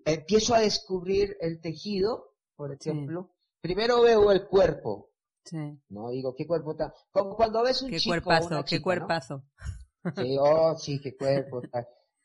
[0.05, 3.31] empiezo a descubrir el tejido, por ejemplo.
[3.61, 5.08] Primero veo el cuerpo,
[5.89, 6.93] no digo, qué cuerpo está.
[7.11, 9.43] Como cuando ves un qué chico Cuerpazo, qué cuerpazo.
[10.15, 11.61] Sí, oh, sí, qué cuerpo.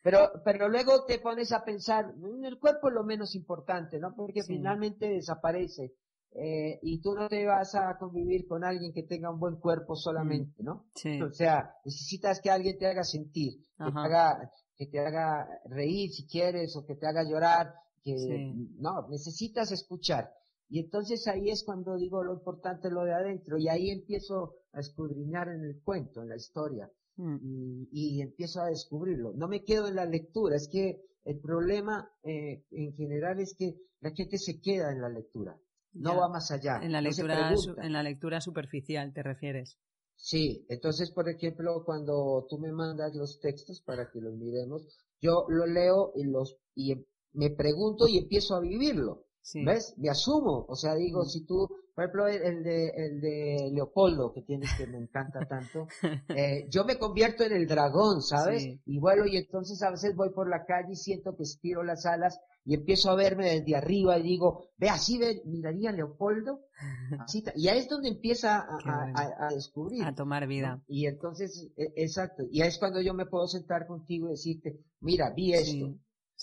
[0.03, 4.15] Pero, pero luego te pones a pensar, el cuerpo es lo menos importante, ¿no?
[4.15, 5.95] Porque finalmente desaparece.
[6.37, 9.95] eh, y tú no te vas a convivir con alguien que tenga un buen cuerpo
[9.95, 10.87] solamente, ¿no?
[10.95, 11.23] Sí.
[11.23, 16.11] O sea, necesitas que alguien te haga sentir, que te haga, que te haga reír
[16.11, 20.33] si quieres, o que te haga llorar, que, no, necesitas escuchar.
[20.69, 24.81] Y entonces ahí es cuando digo lo importante lo de adentro, y ahí empiezo a
[24.81, 27.37] escudriñar en el cuento, en la historia, mm.
[27.43, 29.33] y, y, empiezo a descubrirlo.
[29.35, 33.77] No me quedo en la lectura, es que el problema eh, en general es que
[34.01, 35.59] la gente se queda en la lectura
[35.95, 36.81] no va más allá.
[36.83, 39.79] En la, lectura, en la lectura superficial te refieres.
[40.17, 44.87] Sí, entonces, por ejemplo, cuando tú me mandas los textos para que los miremos,
[45.21, 46.95] yo lo leo y los y
[47.33, 49.24] me pregunto y empiezo a vivirlo.
[49.53, 49.95] ¿Ves?
[49.99, 50.65] Me asumo.
[50.69, 51.27] O sea, digo, mm.
[51.27, 55.87] si tú, por ejemplo, el, de, el de Leopoldo, que tienes que me encanta tanto,
[56.37, 58.67] eh, yo me convierto en el dragón, ¿sabes?
[58.87, 62.07] Y vuelo y entonces a veces voy por la calle y siento que estiro las
[62.07, 66.61] alas y empiezo a verme desde arriba y digo, ve, así ve, miraría Leopoldo.
[67.21, 70.03] Así y ahí es donde empieza a, descubrir.
[70.05, 70.83] A tomar vida.
[70.89, 72.45] Y entonces, e, exacto.
[72.51, 75.95] Y ahí es cuando yo me puedo sentar contigo y decirte, mira, vi esto.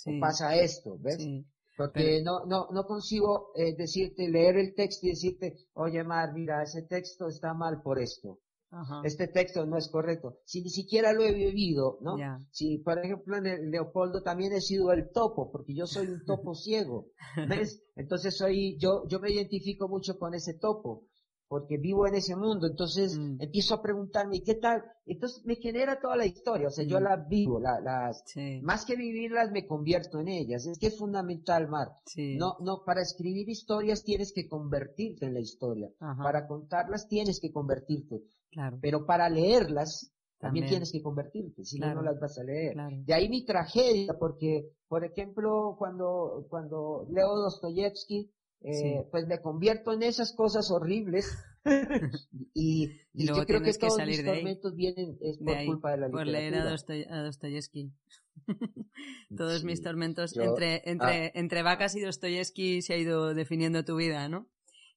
[0.05, 1.27] O pasa esto, ¿ves?
[1.77, 6.61] Porque no, no, no consigo eh, decirte, leer el texto y decirte, oye Mar, mira,
[6.63, 8.39] ese texto está mal por esto.
[9.03, 10.37] Este texto no es correcto.
[10.45, 12.15] Si ni siquiera lo he vivido, ¿no?
[12.51, 16.23] Si, por ejemplo, en el Leopoldo también he sido el topo, porque yo soy un
[16.23, 17.07] topo ciego,
[17.49, 17.83] ¿ves?
[17.95, 21.09] Entonces soy, yo, yo me identifico mucho con ese topo
[21.51, 23.41] porque vivo en ese mundo, entonces mm.
[23.41, 24.85] empiezo a preguntarme, ¿qué tal?
[25.05, 27.03] Entonces me genera toda la historia, o sea, yo mm.
[27.03, 28.23] la vivo, la, las,
[28.61, 31.89] más que vivirlas me convierto en ellas, es que es fundamental, Mar.
[32.37, 37.51] No, no, para escribir historias tienes que convertirte en la historia, para contarlas tienes que
[37.51, 38.79] convertirte, claro.
[38.81, 40.09] pero para leerlas
[40.39, 42.77] también, tienes que convertirte, si no, no las vas a leer.
[43.03, 48.31] De ahí mi tragedia, porque, por ejemplo, cuando, cuando leo Dostoyevsky,
[48.63, 51.35] eh, pues me convierto en esas cosas horribles
[52.53, 56.11] y, y, yo creo que todos mis tormentos vienen es por culpa de la literatura.
[56.11, 56.55] Por leer
[57.11, 57.91] a, Dostoyevsky.
[59.37, 61.31] todos mis tormentos entre, entre, ah.
[61.33, 64.47] entre vacas y Dostoyevsky se ha ido definiendo tu vida, ¿no?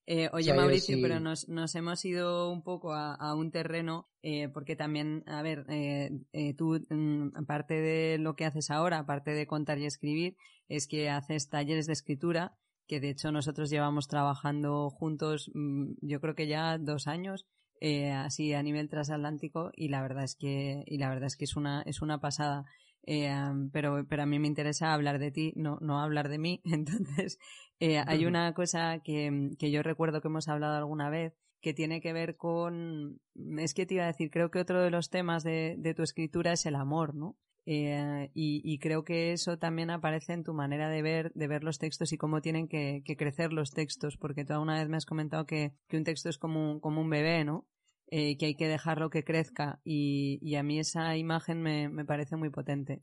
[0.07, 4.49] Eh, oye, Mauricio, pero nos, nos hemos ido un poco a, a un terreno, eh,
[4.49, 9.31] porque también, a ver, eh, eh tú, mm, aparte de lo que haces ahora, aparte
[9.31, 10.37] de contar y escribir,
[10.69, 12.55] es que haces talleres de escritura
[12.87, 17.45] que de hecho nosotros llevamos trabajando juntos, mm, yo creo que ya dos años,
[17.81, 21.45] eh, así a nivel transatlántico y la verdad es que y la verdad es que
[21.45, 22.65] es una es una pasada.
[23.07, 23.31] Eh,
[23.71, 26.61] pero pero a mí me interesa hablar de ti no no hablar de mí.
[26.65, 27.37] Entonces
[27.79, 32.01] eh, hay una cosa que, que yo recuerdo que hemos hablado alguna vez que tiene
[32.01, 33.19] que ver con
[33.57, 36.03] es que te iba a decir creo que otro de los temas de, de tu
[36.03, 40.87] escritura es el amor no eh, y, creo que eso también aparece en tu manera
[40.87, 44.53] de ver, de ver los textos y cómo tienen que, crecer los textos, porque tú
[44.59, 47.65] una vez me has comentado que, un texto es como un, como un bebé, ¿no?
[48.07, 52.51] Eh, que hay que dejarlo que crezca y, a mí esa imagen me, parece muy
[52.51, 53.01] potente.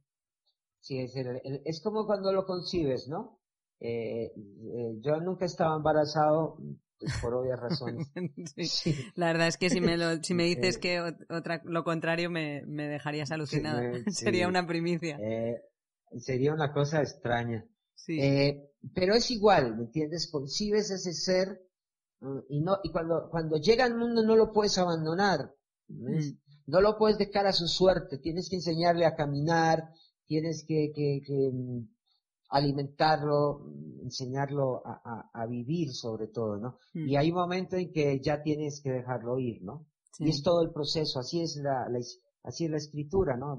[0.78, 3.40] Sí, es, es como cuando lo concibes, ¿no?
[3.80, 4.32] Eh,
[5.00, 6.56] yo nunca estaba embarazado,
[7.20, 8.06] por obvias razones.
[9.14, 12.62] La verdad es que si me, lo, si me dices que otra, lo contrario me,
[12.66, 13.82] me dejarías alucinada.
[14.10, 15.18] sería una primicia.
[15.20, 15.62] Eh,
[16.18, 17.66] sería una cosa extraña.
[18.08, 20.30] Eh, pero es igual, ¿me entiendes?
[20.30, 21.62] Concibes ese ser
[22.20, 25.54] mm, y no y cuando cuando llega al mundo no lo puedes abandonar.
[25.88, 26.38] Mm.
[26.66, 28.18] No lo puedes dejar a su suerte.
[28.18, 29.90] Tienes que enseñarle a caminar.
[30.26, 31.88] Tienes que, que, que mm,
[32.52, 33.66] alimentarlo,
[34.02, 36.78] enseñarlo a, a, vivir sobre todo, ¿no?
[36.92, 37.08] Hmm.
[37.08, 39.86] Y hay un momento en que ya tienes que dejarlo ir, ¿no?
[40.18, 41.88] Y es todo el proceso, así es la,
[42.44, 43.58] así es la escritura, ¿no?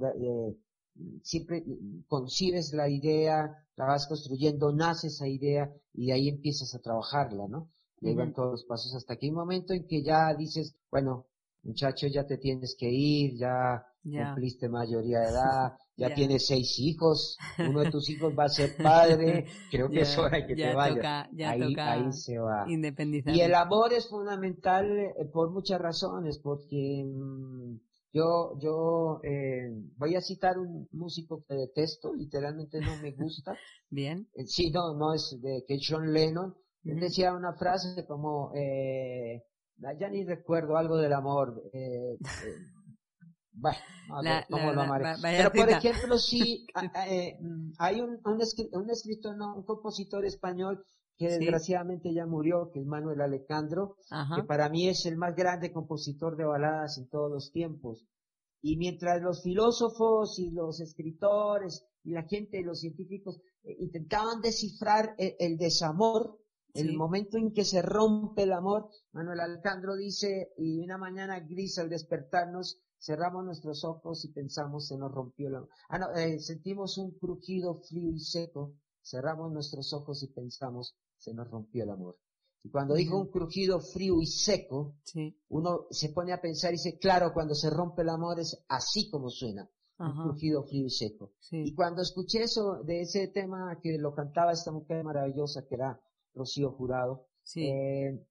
[1.24, 1.66] siempre
[2.08, 7.48] concibes la idea, la vas construyendo, nace esa idea y de ahí empiezas a trabajarla,
[7.48, 7.72] ¿no?
[8.00, 11.26] Y todos los pasos hasta que hay un momento en que ya dices, bueno,
[11.64, 17.38] muchacho, ya te tienes que ir, ya cumpliste mayoría de edad, ya tienes seis hijos,
[17.60, 21.28] uno de tus hijos va a ser padre, creo que es hora que te vayas.
[21.46, 22.66] ahí, ahí se va.
[22.68, 27.78] Y el amor es fundamental eh, por muchas razones, porque mm,
[28.14, 33.58] yo, yo eh, voy a citar un músico que detesto, literalmente no me gusta.
[33.90, 34.28] Bien.
[34.36, 36.56] Eh, sí, no, no es de que John Lennon.
[36.86, 39.42] Él decía una frase como, eh,
[40.00, 41.64] ya ni recuerdo algo del amor.
[41.74, 42.18] Eh,
[43.56, 43.78] eh,
[44.10, 45.16] bueno, ¿cómo lo amaré?
[45.22, 46.66] Pero por ejemplo, sí,
[47.08, 47.38] eh,
[47.78, 48.42] hay un, un,
[48.90, 50.84] escritor, no, un compositor español
[51.18, 53.98] que desgraciadamente ya murió, que es Manuel Alejandro,
[54.36, 58.06] que para mí es el más grande compositor de baladas en todos los tiempos.
[58.62, 65.58] Y mientras los filósofos y los escritores y la gente, los científicos, intentaban descifrar el,
[65.58, 66.40] desamor,
[66.74, 71.78] El momento en que se rompe el amor, Manuel Alejandro dice, y una mañana gris
[71.78, 75.70] al despertarnos, cerramos nuestros ojos y pensamos se nos rompió el amor.
[75.90, 81.34] Ah, no, eh, sentimos un crujido frío y seco, cerramos nuestros ojos y pensamos se
[81.34, 82.18] nos rompió el amor.
[82.64, 84.96] Y cuando dijo un crujido frío y seco,
[85.50, 89.10] uno se pone a pensar y dice, claro, cuando se rompe el amor es así
[89.10, 89.70] como suena.
[90.00, 91.34] Un crujido frío y seco.
[91.52, 96.02] Y cuando escuché eso, de ese tema que lo cantaba esta mujer maravillosa que era
[96.34, 98.26] Rocío Jurado, eh,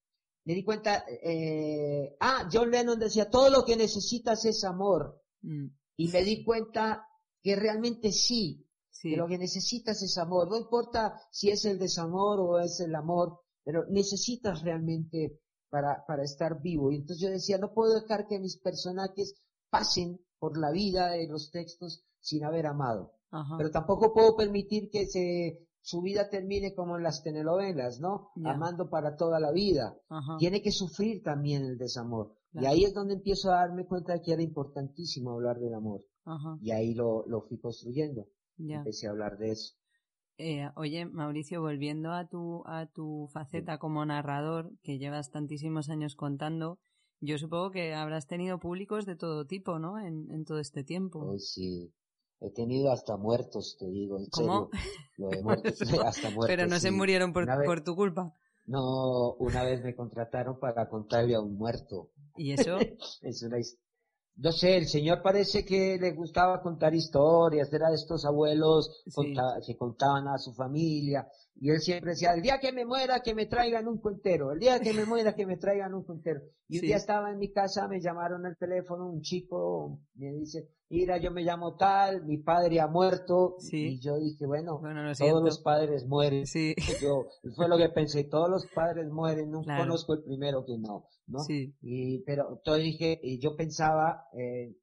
[0.44, 5.22] me di cuenta, eh, ah, John Lennon decía, todo lo que necesitas es amor.
[5.42, 5.66] Mm.
[5.96, 7.06] Y me di cuenta
[7.42, 10.48] que realmente sí, sí, que lo que necesitas es amor.
[10.48, 16.24] No importa si es el desamor o es el amor, pero necesitas realmente para, para
[16.24, 16.90] estar vivo.
[16.90, 19.34] Y entonces yo decía, no puedo dejar que mis personajes
[19.70, 23.14] pasen por la vida de los textos sin haber amado.
[23.56, 28.30] Pero tampoco puedo permitir que se, su vida termine como en las telenovelas, ¿no?
[28.44, 29.96] Amando para toda la vida.
[30.38, 32.34] Tiene que sufrir también el desamor.
[32.52, 36.02] Y ahí es donde empiezo a darme cuenta de que era importantísimo hablar del amor.
[36.60, 38.26] Y ahí lo, lo fui construyendo.
[38.58, 39.74] Empecé a hablar de eso.
[40.38, 46.14] Eh, oye, Mauricio, volviendo a tu, a tu faceta como narrador, que llevas tantísimos años
[46.14, 46.78] contando,
[47.20, 49.98] yo supongo que habrás tenido públicos de todo tipo, ¿no?
[49.98, 51.38] En, en todo este tiempo.
[51.38, 51.92] Sí.
[52.44, 54.68] He tenido hasta muertos, te digo, en ¿Cómo?
[55.16, 56.46] Lo de muertos, hasta muertos.
[56.48, 58.34] Pero no se murieron por, por tu culpa.
[58.66, 62.10] No, una vez me contrataron para contarle a un muerto.
[62.36, 62.78] ¿Y eso?
[63.22, 63.58] es una
[64.36, 69.04] no sé, el señor parece que le gustaba contar historias, era de estos abuelos
[69.66, 73.34] que contaban a su familia, y él siempre decía, el día que me muera, que
[73.34, 76.40] me traigan un cuentero, el día que me muera, que me traigan un cuentero.
[76.68, 80.68] Y un día estaba en mi casa, me llamaron al teléfono, un chico me dice,
[80.88, 84.80] mira, yo me llamo tal, mi padre ha muerto, y yo dije, bueno,
[85.18, 86.46] todos los padres mueren.
[86.46, 86.74] Sí.
[87.02, 91.06] Yo, fue lo que pensé, todos los padres mueren, no conozco el primero que no,
[91.26, 91.40] ¿no?
[91.40, 91.74] Sí.
[91.80, 94.74] Y, pero, todo dije, y yo pensaba, eh,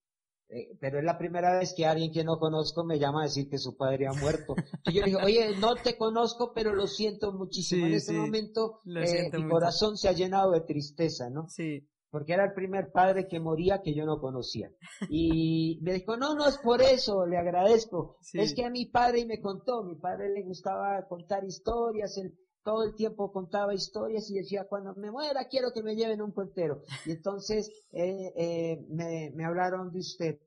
[0.50, 3.48] eh, pero es la primera vez que alguien que no conozco me llama a decir
[3.48, 4.56] que su padre ha muerto.
[4.86, 7.86] Y yo le digo, oye, no te conozco, pero lo siento muchísimo.
[7.86, 11.48] en este momento eh, mi corazón se ha llenado de tristeza, ¿no?
[11.50, 11.88] Sí.
[12.10, 14.72] Porque era el primer padre que moría que yo no conocía.
[15.10, 18.18] Y me dijo, no, no es por eso, le agradezco.
[18.34, 22.34] Es que a mi padre me contó, mi padre le gustaba contar historias, él
[22.70, 26.32] todo el tiempo contaba historias y decía, cuando me muera quiero que me lleven un
[26.32, 26.84] cuentero.
[27.04, 30.40] Y entonces eh, eh, me, me hablaron de usted.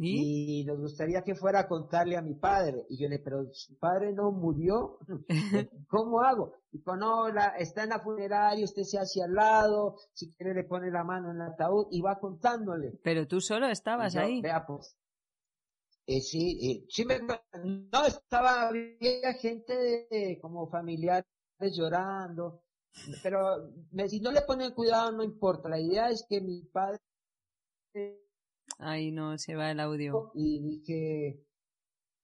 [0.00, 0.64] ¿Y?
[0.64, 2.86] nos gustaría que fuera a contarle a mi padre.
[2.88, 4.98] Y yo le, pero su padre no murió.
[5.88, 6.52] ¿Cómo hago?
[6.70, 10.62] Y no, la, está en la funeraria, usted se hace al lado, si quiere le
[10.62, 13.00] pone la mano en el ataúd y va contándole.
[13.02, 14.40] Pero tú solo estabas ahí.
[14.40, 14.96] Vea pues.
[16.06, 21.26] Eh, sí, eh, sí me, no estaba, había gente de, como familiar
[21.66, 22.62] llorando,
[23.22, 23.70] pero
[24.08, 27.00] si no le ponen cuidado no importa, la idea es que mi padre...
[28.78, 30.30] Ay, no, se va el audio.
[30.34, 31.44] Y dije...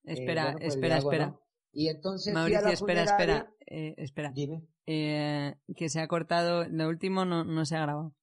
[0.05, 1.41] Espera, eh, pues espera, espera.
[1.73, 2.35] Y entonces...
[2.35, 4.33] Mauricio, espera, espera, eh, espera.
[4.35, 4.69] Dime.
[4.87, 8.15] Eh, que se ha cortado, lo último no, no se ha grabado.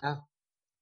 [0.00, 0.26] Ah.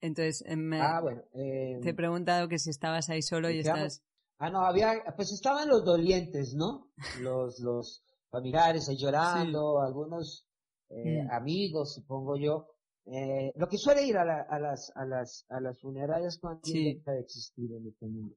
[0.02, 4.04] Entonces, me, ah, bueno, te he preguntado que si estabas ahí solo y estás...
[4.38, 6.90] Ah, no, había, pues estaban los dolientes, ¿no?
[7.22, 10.46] Los, los, familiares ahí llorando, algunos
[10.90, 11.30] eh, mm.
[11.30, 12.66] amigos, supongo yo.
[13.06, 17.12] Eh, lo que suele ir a, a, las, a, las, a las funerarias cuando deja
[17.12, 18.34] de existir en este mundo.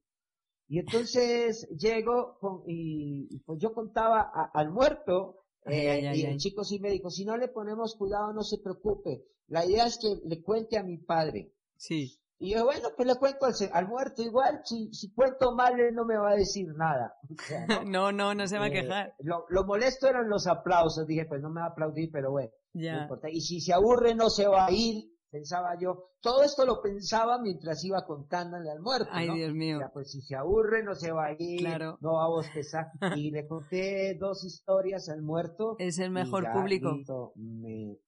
[0.68, 6.90] Y entonces llego y, pues yo contaba al muerto eh, y el chico sí me
[6.90, 9.24] dijo, si no le ponemos cuidado no se preocupe.
[9.48, 11.52] La idea es que le cuente a mi padre.
[11.76, 12.19] Sí.
[12.42, 16.06] Y yo, bueno, pues le cuento al, muerto igual, si, si cuento mal él no
[16.06, 17.14] me va a decir nada.
[17.86, 18.12] ¿no?
[18.12, 19.14] no, no, se va a eh, quejar.
[19.18, 22.50] Lo, lo, molesto eran los aplausos, dije, pues no me va a aplaudir, pero bueno.
[22.72, 23.08] Ya.
[23.30, 26.12] y si se aburre no se va a ir, pensaba yo.
[26.20, 29.10] Todo esto lo pensaba mientras iba contándole al muerto.
[29.12, 29.78] Ay, Dios mío.
[29.92, 31.98] pues si se aburre no se va a ir, claro.
[32.00, 32.86] no va a bostezar.
[33.16, 35.76] y le conté dos historias al muerto.
[35.78, 37.32] Es el mejor público.
[37.36, 37.98] me,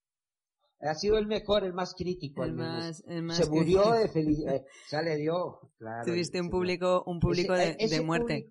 [0.83, 2.45] ha sido el mejor, el más crítico.
[2.45, 4.57] El, más, el más, Se murió de felicidad.
[4.57, 6.05] Eh, ya le dio, claro.
[6.05, 8.51] Tuviste un público, un público de, de, muerte.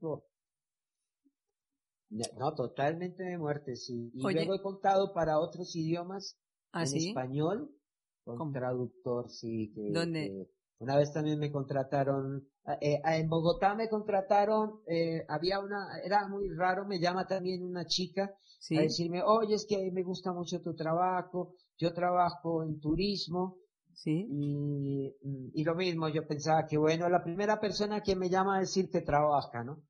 [2.09, 4.11] no, totalmente de muerte, sí.
[4.13, 6.39] Y luego he contado para otros idiomas,
[6.71, 7.75] ¿Ah, en español,
[8.23, 9.71] con traductor, sí.
[9.75, 10.49] Que, ¿Dónde?
[10.81, 16.27] Una vez también me contrataron, eh, eh, en Bogotá me contrataron, eh, había una, era
[16.27, 20.59] muy raro, me llama también una chica a decirme, oye, es que me gusta mucho
[20.59, 23.57] tu trabajo, yo trabajo en turismo,
[23.93, 24.25] Sí.
[24.31, 25.13] Y,
[25.53, 28.89] y, lo mismo, yo pensaba que bueno, la primera persona que me llama a decir
[28.89, 29.83] que trabaja, ¿no?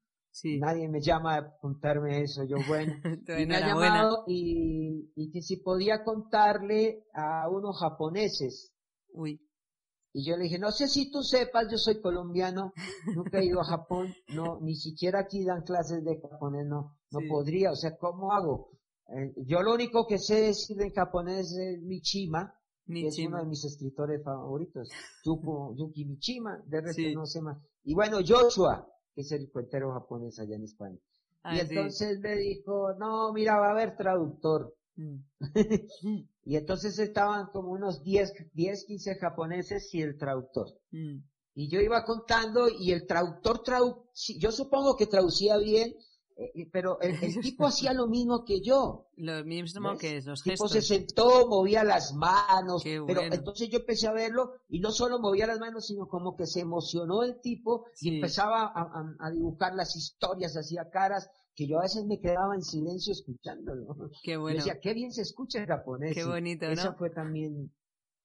[0.59, 2.43] Nadie me llama a contarme eso.
[2.43, 2.93] Yo, bueno,
[3.39, 8.73] y me ha llamado y, y que si podía contarle a unos japoneses.
[9.13, 9.39] Uy.
[10.13, 12.73] Y yo le dije, no sé si tú sepas, yo soy colombiano,
[13.15, 17.19] nunca he ido a Japón, no, ni siquiera aquí dan clases de japonés, no, no
[17.29, 18.71] podría, o sea, ¿cómo hago?
[19.07, 22.53] Eh, yo lo único que sé decir en japonés es Michima,
[22.85, 24.89] que es uno de mis escritores favoritos,
[25.23, 27.57] Yuki Michima, de resto no sé más.
[27.83, 30.97] Y bueno, Joshua, que es el cuentero japonés allá en España.
[30.97, 30.99] y
[31.43, 34.75] ah, entonces me dijo, no, mira, va a haber traductor.
[34.95, 35.17] Mm.
[36.43, 40.67] y entonces estaban como unos 10, 10, 15 japoneses y el traductor.
[40.91, 41.19] Mm.
[41.53, 44.05] Y yo iba contando y el traductor tradu
[44.39, 45.93] yo supongo que traducía bien,
[46.37, 49.09] eh, pero el, tipo hacía lo mismo que yo.
[49.17, 54.07] Lo mismo que los El tipo se sentó, movía las manos, pero entonces yo empecé
[54.07, 57.85] a verlo y no solo movía las manos, sino como que se emocionó el tipo
[57.99, 62.61] y empezaba a, dibujar las historias, hacía caras que yo a veces me quedaba en
[62.61, 63.95] silencio escuchándolo.
[64.23, 64.57] Qué bueno.
[64.57, 66.13] decía, qué bien se escucha el japonés.
[66.13, 66.71] Qué bonito, ¿no?
[66.71, 67.71] Eso fue también,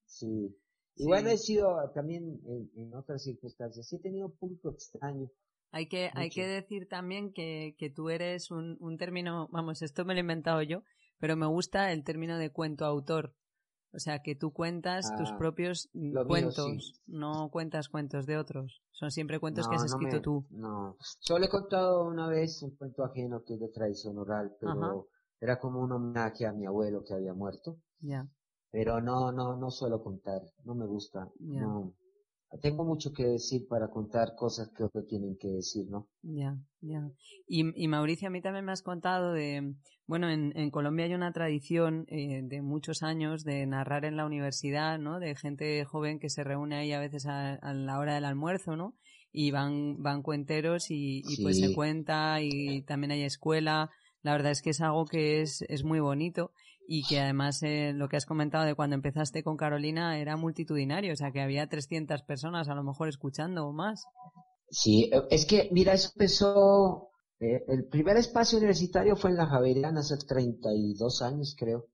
[0.05, 0.57] sí.
[0.97, 3.87] Y bueno, he sido también en, en otras circunstancias.
[3.87, 5.31] Sí he tenido público extraño
[5.77, 10.05] hay que, hay que decir también que, que tú eres un, un término, vamos, esto
[10.05, 10.83] me lo he inventado yo,
[11.19, 13.35] pero me gusta el término de cuento autor.
[13.97, 15.89] O sea, que tú cuentas tus ah, propios
[16.27, 18.83] cuentos, no cuentas cuentos de otros.
[18.93, 20.47] Son siempre cuentos que has escrito tú.
[20.51, 25.09] No, solo he contado una vez un cuento ajeno que es de tradición oral, pero
[25.41, 27.79] era como un homenaje a mi abuelo que había muerto.
[28.01, 28.29] Ya.
[28.71, 31.31] Pero no, no, no suelo contar, no me gusta.
[31.41, 31.95] No
[32.63, 36.09] tengo mucho que decir para contar cosas que otros tienen que decir, ¿no?
[36.23, 37.11] Ya, ya.
[37.47, 39.75] Y, y Mauricio, a mí también me has contado de,
[40.07, 44.25] bueno, en, en Colombia hay una tradición eh, de muchos años de narrar en la
[44.25, 45.19] universidad, ¿no?
[45.19, 48.95] De gente joven que se reúne ahí a veces a, la hora del almuerzo, ¿no?
[49.33, 53.91] Y van, van cuenteros y, y pues se cuenta y también hay escuela.
[54.23, 56.53] La verdad es que es algo que es, es muy bonito
[56.89, 61.13] y que además eh, lo que has comentado de cuando empezaste con Carolina era multitudinario,
[61.13, 64.05] o sea que había 300 personas a lo mejor escuchando o más.
[64.71, 67.11] Sí, es que mira, eso empezó,
[67.41, 71.87] eh, el primer espacio universitario fue en la Javeriana hace 32 años creo,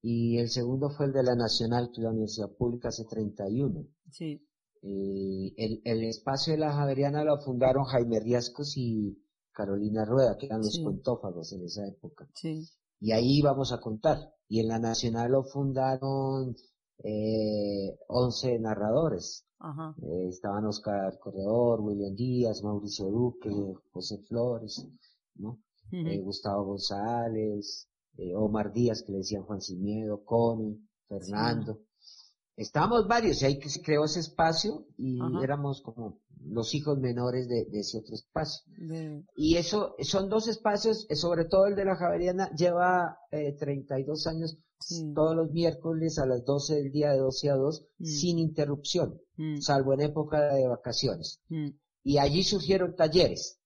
[0.00, 3.86] y el segundo fue el de la Nacional, que es la Universidad Pública, hace 31.
[4.10, 4.46] Sí.
[4.80, 9.22] Y el, el espacio de la Javeriana lo fundaron Jaime Riascos y
[9.52, 12.26] Carolina Rueda, que eran los contófagos en esa época.
[12.34, 12.66] Sí
[13.02, 14.32] y ahí íbamos a contar.
[14.48, 16.54] Y en la Nacional lo fundaron
[17.02, 19.44] eh, 11 narradores.
[20.02, 23.50] Eh, estaban Oscar Corredor, William Díaz, Mauricio Duque,
[23.92, 24.86] José Flores,
[25.34, 25.58] ¿no?
[25.90, 27.88] eh, Gustavo González,
[28.18, 30.78] eh, Omar Díaz, que le decían Juan Sin Miedo, Connie,
[31.08, 31.80] Fernando.
[32.56, 37.48] Estábamos varios y ahí que se creó ese espacio y éramos como los hijos menores
[37.48, 38.62] de, ese otro espacio.
[39.36, 44.26] Y eso, son dos espacios, eh, sobre todo el de la Javeriana, lleva eh, 32
[44.26, 44.58] años
[45.14, 48.04] todos los miércoles a las 12 del día de 12 a 2 mm.
[48.04, 49.60] sin interrupción, mm.
[49.60, 51.40] salvo en época de vacaciones.
[51.48, 51.68] Mm.
[52.04, 53.58] Y allí surgieron talleres.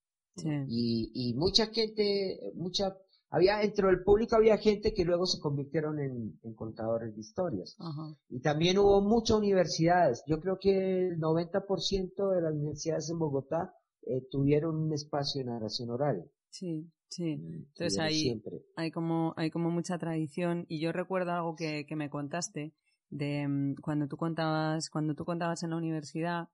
[0.68, 2.94] Y, y mucha gente, mucha
[3.30, 7.76] había dentro del público había gente que luego se convirtieron en, contadores de historias.
[8.28, 10.22] Y también hubo muchas universidades.
[10.26, 15.50] Yo creo que el 90% de las universidades en Bogotá eh, tuvieron un espacio de
[15.50, 16.24] narración oral.
[16.50, 17.36] Sí, sí.
[17.36, 18.42] Mm, Entonces ahí
[18.76, 20.64] hay como, hay como mucha tradición.
[20.68, 22.72] Y yo recuerdo algo que, que me contaste
[23.10, 26.48] de mm, cuando tú contabas, cuando tú contabas en la universidad,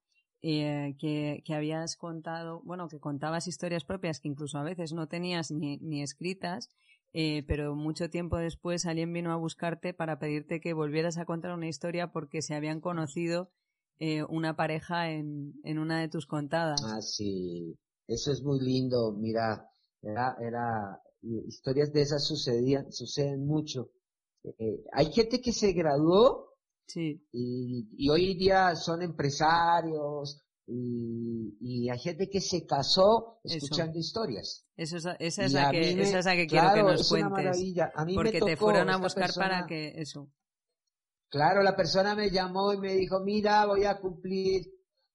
[0.45, 5.07] eh, que, que, habías contado, bueno, que contabas historias propias que incluso a veces no
[5.07, 6.69] tenías ni, ni escritas,
[7.13, 11.53] eh, pero mucho tiempo después alguien vino a buscarte para pedirte que volvieras a contar
[11.53, 13.53] una historia porque se habían conocido
[14.01, 16.83] eh, una pareja en, en una de tus contadas.
[16.85, 17.79] Ah, sí,
[18.09, 19.71] eso es muy lindo, mira,
[20.03, 21.01] era, era,
[21.47, 23.91] historias de esas sucedían, suceden mucho.
[24.93, 26.52] Hay gente que se graduó
[26.87, 27.27] Sí.
[27.33, 34.67] Y, y hoy día son empresarios y, y hay gente que se casó escuchando historias.
[34.77, 37.63] Eso es, esa, es la que, esa es la que quiero que nos cuentes.
[37.95, 40.31] A mí porque te fueron a buscar para que eso.
[41.29, 44.67] Claro, la persona me llamó y me dijo, mira, voy a cumplir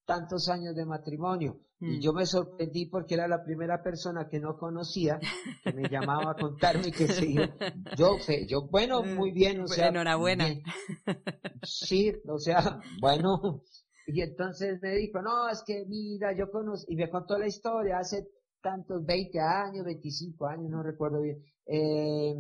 [0.08, 1.60] tantos años de matrimonio.
[1.80, 2.00] Y mm.
[2.00, 5.20] yo me sorprendí porque era la primera persona que no conocía
[5.64, 7.50] que me llamaba a contarme que se iba.
[7.96, 9.90] Yo, yo, bueno, mm, muy bien, o sea.
[9.90, 10.48] Enhorabuena.
[11.62, 13.62] Sí, o sea, bueno.
[14.08, 18.00] Y entonces me dijo, no, es que mira, yo conozco, y me contó la historia,
[18.00, 18.26] hace
[18.62, 21.44] tantos, 20 años, 25 años, no recuerdo bien.
[21.66, 22.34] Eh,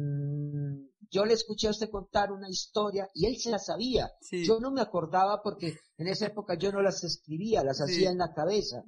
[1.09, 4.11] yo le escuché a usted contar una historia y él se la sabía.
[4.32, 8.18] Yo no me acordaba porque en esa época yo no las escribía, las hacía en
[8.18, 8.84] la cabeza.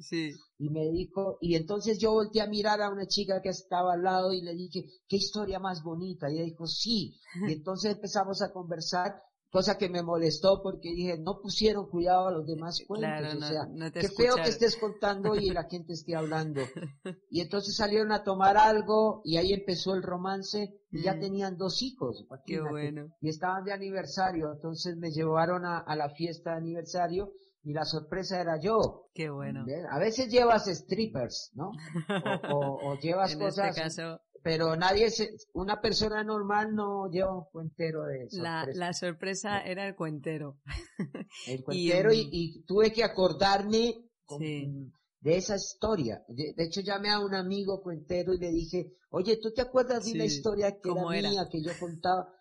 [0.58, 4.04] Y me dijo, y entonces yo volteé a mirar a una chica que estaba al
[4.04, 6.30] lado y le dije, qué historia más bonita.
[6.30, 7.16] Y ella dijo, sí.
[7.48, 12.32] Y entonces empezamos a conversar cosa que me molestó porque dije, no pusieron cuidado a
[12.32, 16.62] los demás cuentos, o sea, qué feo que estés contando y la gente esté hablando.
[17.32, 21.20] Y entonces salieron a tomar algo y ahí empezó el romance y ya mm.
[21.20, 23.08] tenían dos hijos, qué bueno.
[23.22, 27.32] y estaban de aniversario, entonces me llevaron a, la fiesta de aniversario
[27.64, 29.10] y la sorpresa era yo.
[29.14, 29.66] Qué bueno.
[29.92, 31.72] A veces llevas strippers, ¿no?
[32.54, 33.70] O, llevas en cosas.
[33.70, 38.42] Este caso, pero nadie, se, una persona normal no lleva un cuentero de sorpresa.
[38.42, 40.60] La, la sorpresa era el cuentero.
[41.48, 43.96] El cuentero y, tuve que acordarme
[44.40, 46.24] de esa historia.
[46.28, 50.14] De, hecho llamé a un amigo cuentero y le dije, oye, ¿tú te acuerdas de
[50.14, 52.34] una historia que era, mía, que yo contaba?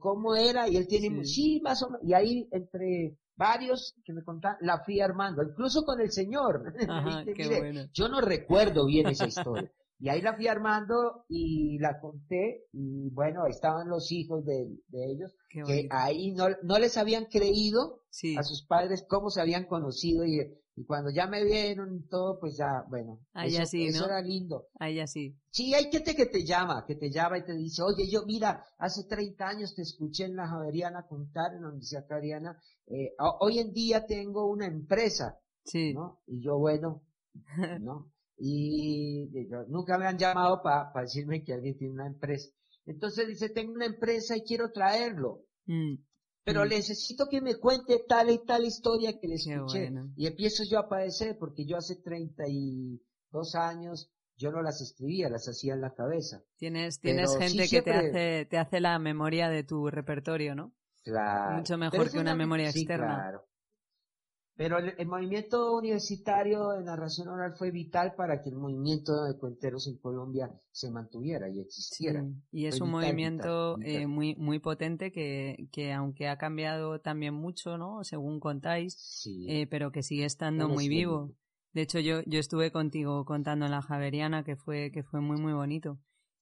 [0.00, 0.68] ¿Cómo era?
[0.68, 1.60] Y él tiene, sí.
[1.62, 2.06] más o menos.
[2.06, 6.74] Y ahí entre varios que me contaban, la fui armando, incluso con el señor.
[7.92, 9.70] Yo no recuerdo bien esa historia.
[9.98, 14.66] Y ahí la fui armando y la conté y bueno, ahí estaban los hijos de,
[14.92, 18.02] ellos, que ahí no, no les habían creído
[18.36, 20.40] a sus padres cómo se habían conocido y,
[20.76, 24.66] y cuando ya me vieron y todo, pues ya, bueno, ahí eso, eso era lindo.
[24.80, 25.36] Ahí así.
[25.50, 28.64] Sí, hay gente que te llama, que te llama y te dice, oye, yo mira,
[28.78, 33.60] hace 30 años te escuché en la Javeriana contar, en la Universidad Javeriana, eh, hoy
[33.60, 35.94] en día tengo una empresa, sí.
[35.94, 36.20] ¿no?
[36.26, 37.02] Y yo, bueno,
[37.80, 38.10] ¿no?
[38.36, 39.28] Y
[39.68, 42.50] nunca me han llamado para decirme que alguien tiene una empresa.
[42.86, 45.44] Entonces dice, tengo una empresa y quiero traerlo.
[45.66, 45.94] Mm.
[46.44, 46.68] Pero mm.
[46.68, 49.90] necesito que me cuente tal y tal historia que le escuché.
[50.16, 55.48] Y empiezo yo a padecer porque yo hace 32 años yo no las escribía, las
[55.48, 56.42] hacía en la cabeza.
[56.56, 60.74] Tienes, tienes gente que te hace, te hace la memoria de tu repertorio, ¿no?
[61.04, 61.58] Claro.
[61.58, 63.14] Mucho mejor que una, memoria externa.
[63.14, 63.46] Claro.
[64.56, 69.88] Pero el, movimiento universitario de narración oral fue vital para que el movimiento de cuenteros
[69.88, 72.24] en Colombia se mantuviera y existiera.
[72.52, 77.78] y es un movimiento eh, muy muy potente que, que aunque ha cambiado también mucho,
[77.78, 78.04] ¿no?
[78.04, 81.34] Según contáis, eh, pero que sigue estando muy vivo.
[81.72, 85.40] De hecho, yo, yo estuve contigo contando en la Javeriana, que fue, que fue muy,
[85.40, 85.98] muy bonito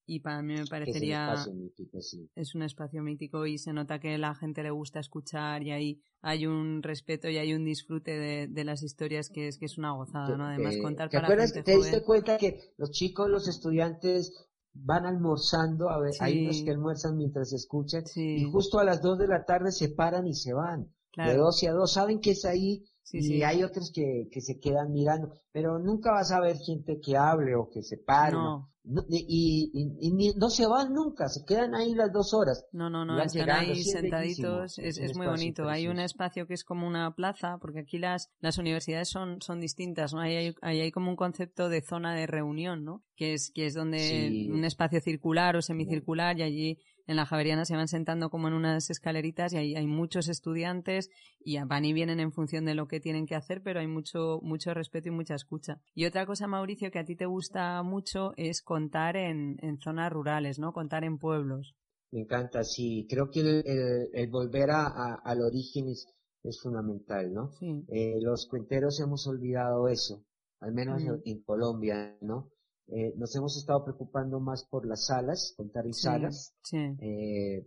[0.06, 2.28] y para mí me parecería es un, mítico, sí.
[2.34, 6.02] es un espacio mítico y se nota que la gente le gusta escuchar y ahí
[6.20, 9.78] hay un respeto y hay un disfrute de, de las historias que es que es
[9.78, 10.46] una gozada, ¿no?
[10.46, 15.90] Además contar ¿te para acuerdas, ¿Te diste cuenta que los chicos, los estudiantes van almorzando,
[15.90, 19.44] a ver, hay unos que almuerzan mientras escuchan y justo a las dos de la
[19.44, 20.92] tarde se paran y se van.
[21.16, 24.58] De dos y a dos, saben que es ahí y hay otros que, que se
[24.58, 28.32] quedan mirando, pero nunca vas a ver gente que hable o que se pare.
[28.32, 28.70] No.
[29.10, 32.64] y, y, no se van nunca, se quedan ahí las dos horas.
[32.72, 35.68] No, no, no, están ahí sentaditos, es, es, muy bonito.
[35.68, 39.60] Hay un espacio que es como una plaza, porque aquí las, las universidades son, son
[39.60, 40.20] distintas, ¿no?
[40.20, 43.04] Ahí hay, hay como un concepto de zona de reunión, ¿no?
[43.14, 47.64] Que es, que es donde un espacio circular o semicircular y allí en la Javeriana
[47.64, 51.92] se van sentando como en unas escaleritas y ahí hay muchos estudiantes y van y
[51.92, 55.12] vienen en función de lo que tienen que hacer, pero hay mucho, mucho respeto y
[55.12, 55.80] mucha escucha.
[55.94, 60.12] Y otra cosa, Mauricio, que a ti te gusta mucho es contar en, en zonas
[60.12, 60.72] rurales, ¿no?
[60.72, 61.74] Contar en pueblos.
[62.12, 63.06] Me encanta, sí.
[63.08, 66.06] Creo que el, el, volver a, al origen es,
[66.42, 67.50] es fundamental, ¿no?
[67.58, 67.84] Sí.
[67.88, 70.22] Eh, los cuenteros hemos olvidado eso,
[70.60, 71.22] al menos mm.
[71.24, 72.50] en Colombia, ¿no?
[72.88, 77.66] Eh, nos hemos estado preocupando más por las salas, contar y salas, eh,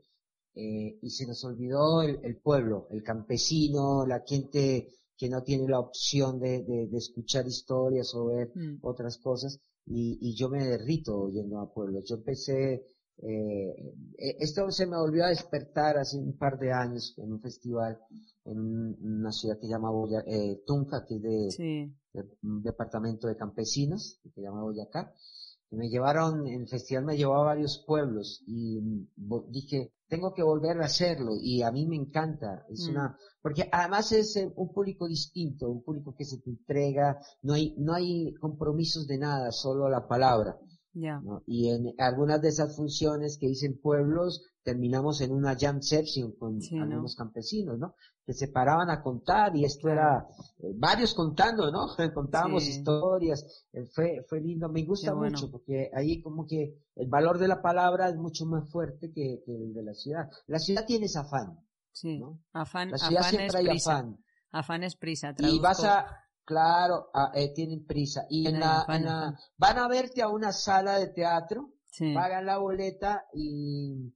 [0.53, 5.79] eh, y se nos olvidó el, pueblo, el campesino, la gente que no tiene la
[5.79, 8.79] opción de, de, escuchar historias o ver mm.
[8.81, 12.03] otras cosas, y, y, yo me derrito yendo a pueblos.
[12.07, 12.85] Yo empecé,
[13.17, 13.93] eh,
[14.39, 17.99] esto se me volvió a despertar hace un par de años en un festival
[18.45, 19.89] en una ciudad que se llama
[20.27, 21.91] eh, Tunja, que es de,
[22.43, 25.13] un departamento de campesinos, que se llama Boyacá,
[25.71, 28.79] y me llevaron, en el festival me llevó a varios pueblos y
[29.49, 32.91] dije, tengo que volver a hacerlo y a mí me encanta, es mm.
[32.91, 37.53] una, porque además es eh, un público distinto, un público que se te entrega, no
[37.53, 40.57] hay, no hay compromisos de nada, solo la palabra.
[41.45, 46.59] Y en algunas de esas funciones que dicen pueblos, terminamos en una jam session con
[46.81, 47.95] algunos campesinos, ¿no?
[48.25, 50.25] Que se paraban a contar y esto era
[50.59, 51.87] eh, varios contando, ¿no?
[52.13, 57.39] Contábamos historias, eh, fue, fue lindo, me gusta mucho porque ahí como que el valor
[57.39, 60.29] de la palabra es mucho más fuerte que, el de la ciudad.
[60.47, 61.59] La ciudad tiene ese afán.
[61.91, 62.19] Sí.
[62.19, 62.39] ¿no?
[62.53, 64.17] Afán, la ciudad siempre hay afán.
[64.51, 65.35] Afán es prisa.
[65.39, 66.07] Y vas a,
[66.45, 68.25] Claro, ah, eh, tienen prisa.
[68.29, 68.85] Y en la,
[69.57, 71.73] van a verte a una sala de teatro,
[72.13, 74.13] pagan la boleta y,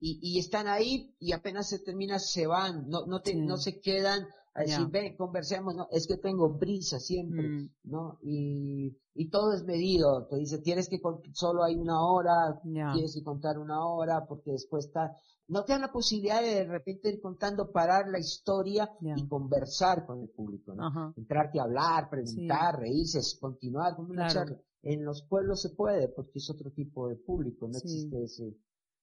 [0.00, 4.26] y, están ahí y apenas se termina se van, no, no, te, no se quedan
[4.54, 7.70] a decir, ve, conversemos, no, es que tengo prisa siempre, mm.
[7.84, 8.18] ¿no?
[8.22, 11.00] Y, y todo es medido, te dice, tienes que,
[11.32, 15.16] solo hay una hora, tienes que contar una hora, porque después está,
[15.48, 20.06] no te dan la posibilidad de de repente ir contando, parar la historia y conversar
[20.06, 21.12] con el público, ¿no?
[21.16, 24.56] Entrarte a hablar, preguntar, reírse, continuar con una charla.
[24.82, 28.54] En los pueblos se puede, porque es otro tipo de público, no existe ese,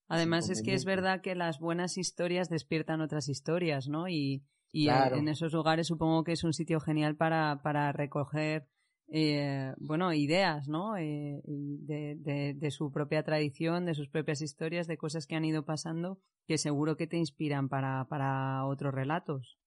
[0.08, 4.08] Además es que es verdad que las buenas historias despiertan otras historias, ¿no?
[4.08, 8.66] Y, y en esos lugares supongo que es un sitio genial para, para recoger,
[9.08, 10.96] eh, bueno, ideas, ¿no?
[10.96, 15.44] Eh, de, de, de, su propia tradición, de sus propias historias, de cosas que han
[15.44, 19.58] ido pasando, que seguro que te inspiran para, para otros relatos.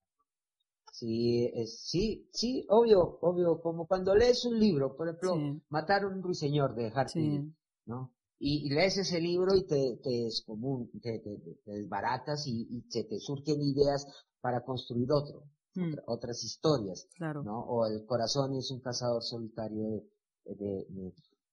[0.91, 5.35] Sí, sí, sí, obvio, obvio, como cuando lees un libro, por ejemplo,
[5.69, 7.53] Matar a un ruiseñor de Hartley,
[7.85, 8.13] ¿no?
[8.39, 13.03] Y, lees ese libro y te, te es común, te, te, desbaratas y, y se
[13.03, 14.07] te surgen ideas
[14.45, 15.95] para construir otro, mm.
[16.05, 17.41] otras historias, claro.
[17.41, 17.61] ¿no?
[17.61, 20.03] O el corazón es un cazador solitario
[20.45, 20.85] de,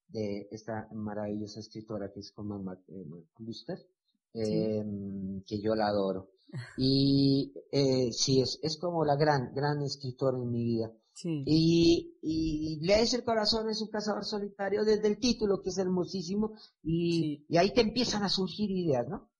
[0.08, 3.78] de, esta maravillosa escritora que es como eh, Cluster,
[4.34, 6.32] em, que yo la adoro.
[6.76, 10.92] Y eh, sí, es, es como la gran, gran escritora en mi vida.
[11.14, 11.44] Sí.
[11.46, 16.52] Y, y lees el corazón es un cazador solitario desde el título, que es hermosísimo,
[16.82, 19.30] y, y ahí te empiezan a surgir ideas, ¿no?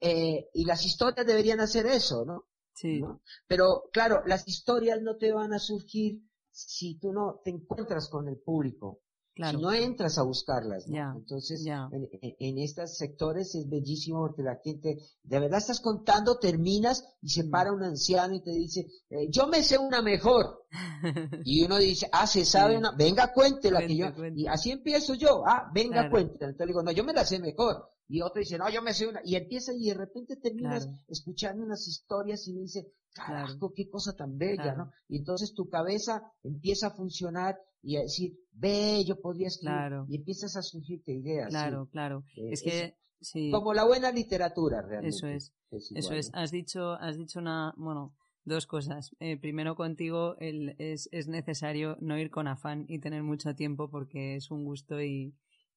[0.00, 2.44] eh, y las historias deberían hacer eso, ¿no?
[2.74, 3.02] Sí.
[3.46, 8.28] Pero claro, las historias no te van a surgir si tú no te encuentras con
[8.28, 9.00] el público.
[9.34, 9.58] Claro.
[9.58, 11.16] Si no entras a buscarlas, ¿no?
[11.16, 12.08] Entonces, En,
[12.38, 17.44] en, estos sectores es bellísimo porque la gente, de verdad estás contando, terminas y se
[17.44, 17.50] mm.
[17.50, 20.66] para un anciano y te dice, eh, yo me sé una mejor.
[21.44, 25.42] y uno dice, ah, se sabe una, venga cuéntela que yo, y así empiezo yo,
[25.46, 26.50] ah, venga cuéntela.
[26.50, 29.06] Entonces digo, no, yo me la sé mejor y otro dice, no, yo me sé
[29.06, 33.88] una, y empieza y de repente terminas escuchando unas historias y me dice, carajo, qué
[33.88, 34.90] cosa tan bella, ¿no?
[35.08, 40.16] Y entonces tu cabeza empieza a funcionar y a decir, ve, yo podría escribir, y
[40.16, 41.48] empiezas a surgirte ideas.
[41.50, 42.24] Claro, claro.
[42.36, 43.50] Eh, es que, sí.
[43.50, 45.16] Como la buena literatura, realmente.
[45.16, 45.52] Eso es.
[45.70, 46.30] Eso es.
[46.32, 48.14] Has dicho, has dicho una, bueno,
[48.44, 49.14] dos cosas.
[49.20, 53.88] Eh, primero contigo el, es, es necesario no ir con afán y tener mucho tiempo
[53.88, 55.34] porque es un gusto y,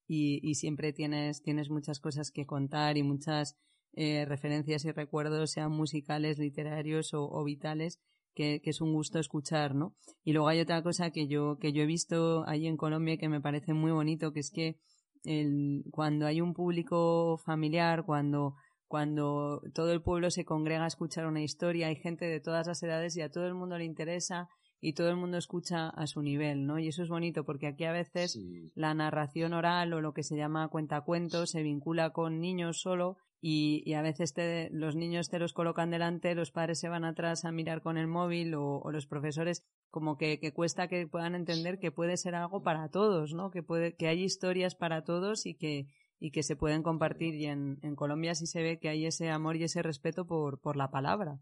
[0.08, 3.56] y, y siempre tienes, tienes muchas cosas que contar y muchas
[3.94, 8.00] eh, referencias y recuerdos, sean musicales, literarios o, o vitales,
[8.36, 9.96] que, que, es un gusto escuchar, ¿no?
[10.24, 13.30] Y luego hay otra cosa que yo, que yo he visto ahí en Colombia que
[13.30, 14.78] me parece muy bonito, que es que
[15.24, 18.56] el, cuando hay un público familiar, cuando,
[18.88, 22.82] cuando todo el pueblo se congrega a escuchar una historia, hay gente de todas las
[22.84, 24.48] edades y a todo el mundo le interesa
[24.80, 26.78] y todo el mundo escucha a su nivel, ¿no?
[26.78, 28.40] Y eso es bonito porque aquí a veces
[28.76, 33.18] la narración oral o lo que se llama cuentacuentos se vincula con niños solo
[33.48, 37.46] y, a veces te, los niños te los colocan delante, los padres se van atrás
[37.46, 41.92] a mirar con el móvil o, los profesores como que, cuesta que puedan entender que
[41.92, 43.52] puede ser algo para todos, ¿no?
[43.52, 45.86] Que puede, que hay historias para todos y que,
[46.20, 49.30] y que se pueden compartir y en, en Colombia sí se ve que hay ese
[49.30, 51.40] amor y ese respeto por, por la palabra.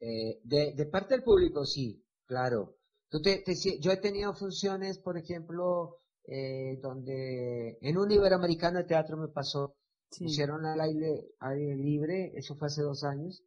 [0.00, 2.76] Eh, de, de parte del público sí, Claro.
[3.08, 3.44] Tú te,
[3.80, 9.76] yo he tenido funciones, por ejemplo, eh, donde en un iberoamericano de teatro me pasó,
[10.20, 13.42] hicieron al aire, aire libre, eso fue hace dos años,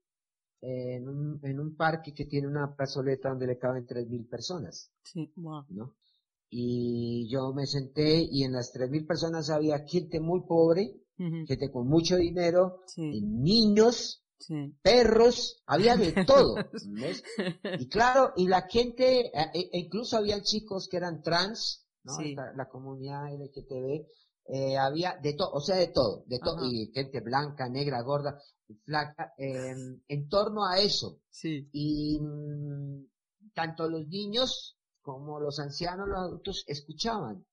[0.62, 4.92] en, un, en un parque que tiene una plazoleta donde le caben tres mil personas.
[5.04, 5.66] Sí, wow.
[5.70, 5.96] ¿no?
[6.50, 11.70] Y yo me senté y en las tres mil personas había gente muy pobre, gente
[11.72, 14.26] con mucho dinero, y niños,
[14.82, 16.56] perros, había de todo.
[17.80, 22.14] Y claro, y la gente, e, e incluso había chicos que eran trans, ¿no?
[22.56, 24.08] La, comunidad LGTB,
[24.52, 28.42] eh, había de todo, o sea, de todo, de todo, y gente blanca, negra, gorda,
[28.84, 31.20] flaca, en torno a eso.
[31.30, 31.70] Sí.
[31.72, 33.06] Y mm,
[33.54, 37.46] tanto los niños como los ancianos, los adultos, escuchaban.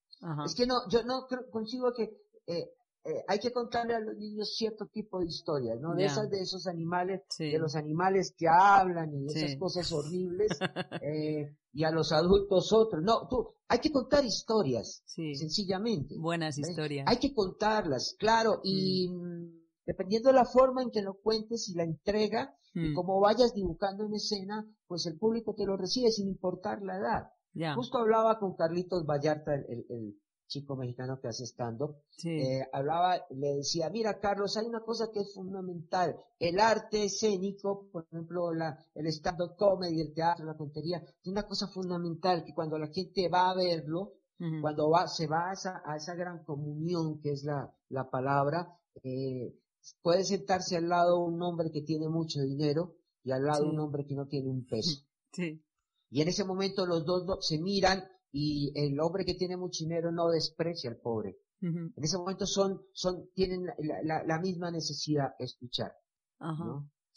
[0.45, 2.11] Es que no, yo no consigo que
[2.47, 2.71] eh,
[3.07, 5.95] eh, hay que contarle a los niños cierto tipo de historias, ¿no?
[5.95, 10.51] De esas de esos animales, de los animales que hablan y esas cosas horribles,
[11.03, 13.03] eh, y a los adultos otros.
[13.05, 16.17] No, tú, hay que contar historias, sencillamente.
[16.19, 17.07] Buenas historias.
[17.09, 19.53] Hay que contarlas, claro, y mm.
[19.87, 22.95] dependiendo de la forma en que lo cuentes y la entrega, y mm.
[22.95, 27.75] como vayas dibujando en escena, pues el público te lo recibe sin importar la edad.
[27.75, 33.57] Justo hablaba con Carlitos Vallarta, el, el chico mexicano que hace estando, eh, hablaba, le
[33.57, 38.79] decía, mira Carlos, hay una cosa que es fundamental, el arte escénico, por ejemplo, la,
[38.95, 43.29] el stand-up comedy, el teatro, la tontería, es una cosa fundamental que cuando la gente
[43.29, 44.15] va a verlo,
[44.61, 48.79] cuando va, se va a esa, a esa gran comunión que es la, la palabra,
[49.03, 49.55] eh,
[50.03, 54.05] puede sentarse al lado un hombre que tiene mucho dinero y al lado un hombre
[54.07, 55.03] que no tiene un peso.
[56.09, 60.13] Y en ese momento los dos se miran y el hombre que tiene mucho dinero
[60.13, 61.37] no desprecia al pobre.
[61.63, 65.93] En ese momento son, son, tienen la, la, misma necesidad de escuchar.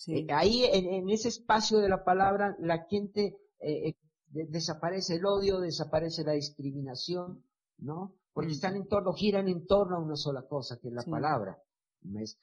[0.07, 3.95] Eh, ahí en, ese espacio de la palabra la gente eh, eh
[4.32, 7.43] desaparece el odio, desaparece la discriminación,
[7.80, 8.16] ¿no?
[8.32, 11.62] Porque están en torno, giran en torno a una sola cosa, que es la palabra.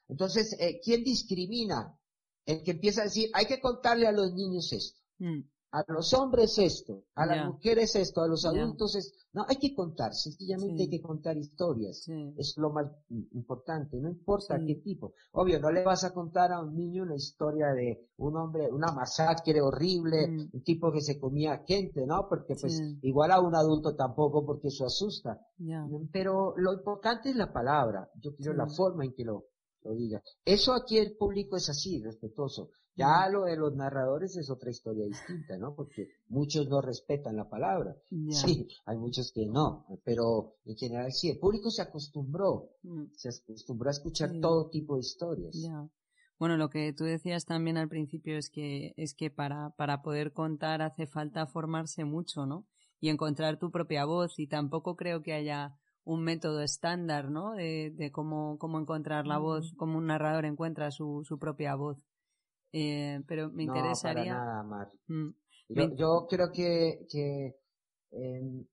[0.09, 1.99] Entonces, eh, ¿quién discrimina?
[2.45, 5.01] El que empieza a decir, hay que contarle a los niños esto.
[5.19, 5.43] Mm
[5.73, 9.19] a los hombres esto, a las mujeres esto, a los adultos esto.
[9.33, 12.09] No, hay que contar, sencillamente hay que contar historias.
[12.37, 12.87] Es lo más
[13.33, 15.13] importante, no importa qué tipo.
[15.33, 18.93] Obvio, no le vas a contar a un niño una historia de un hombre, una
[18.93, 20.51] masacre horrible, mm.
[20.53, 22.27] un tipo que se comía gente, ¿no?
[22.29, 25.39] Porque pues igual a un adulto tampoco porque eso asusta.
[26.13, 29.47] Pero lo importante es la palabra, yo quiero la forma en que lo,
[29.83, 30.23] lo diga.
[30.45, 32.71] Eso aquí el público es así, respetuoso.
[32.97, 35.75] Ya lo de los narradores es otra historia distinta, ¿no?
[35.75, 37.95] Porque muchos no respetan la palabra.
[38.31, 43.05] Sí, hay muchos que no, pero en general sí, el público se acostumbró, mm.
[43.15, 45.55] se acostumbró a escuchar todo tipo de historias.
[46.39, 50.33] Bueno, lo que tú decías también al principio es que, es que para, para poder
[50.33, 52.67] contar hace falta formarse mucho, ¿no?
[53.01, 57.53] Y encontrar tu propia voz y tampoco creo que haya un método estándar, ¿no?
[57.53, 59.77] De, de cómo, cómo encontrar la voz, mm.
[59.77, 61.99] cómo un narrador encuentra su, su propia voz.
[62.73, 64.33] Eh, pero me interesaría.
[64.35, 64.93] No, para nada, Mar.
[65.09, 65.31] Mm.
[65.97, 67.57] Yo, creo que, que
[68.13, 68.65] em,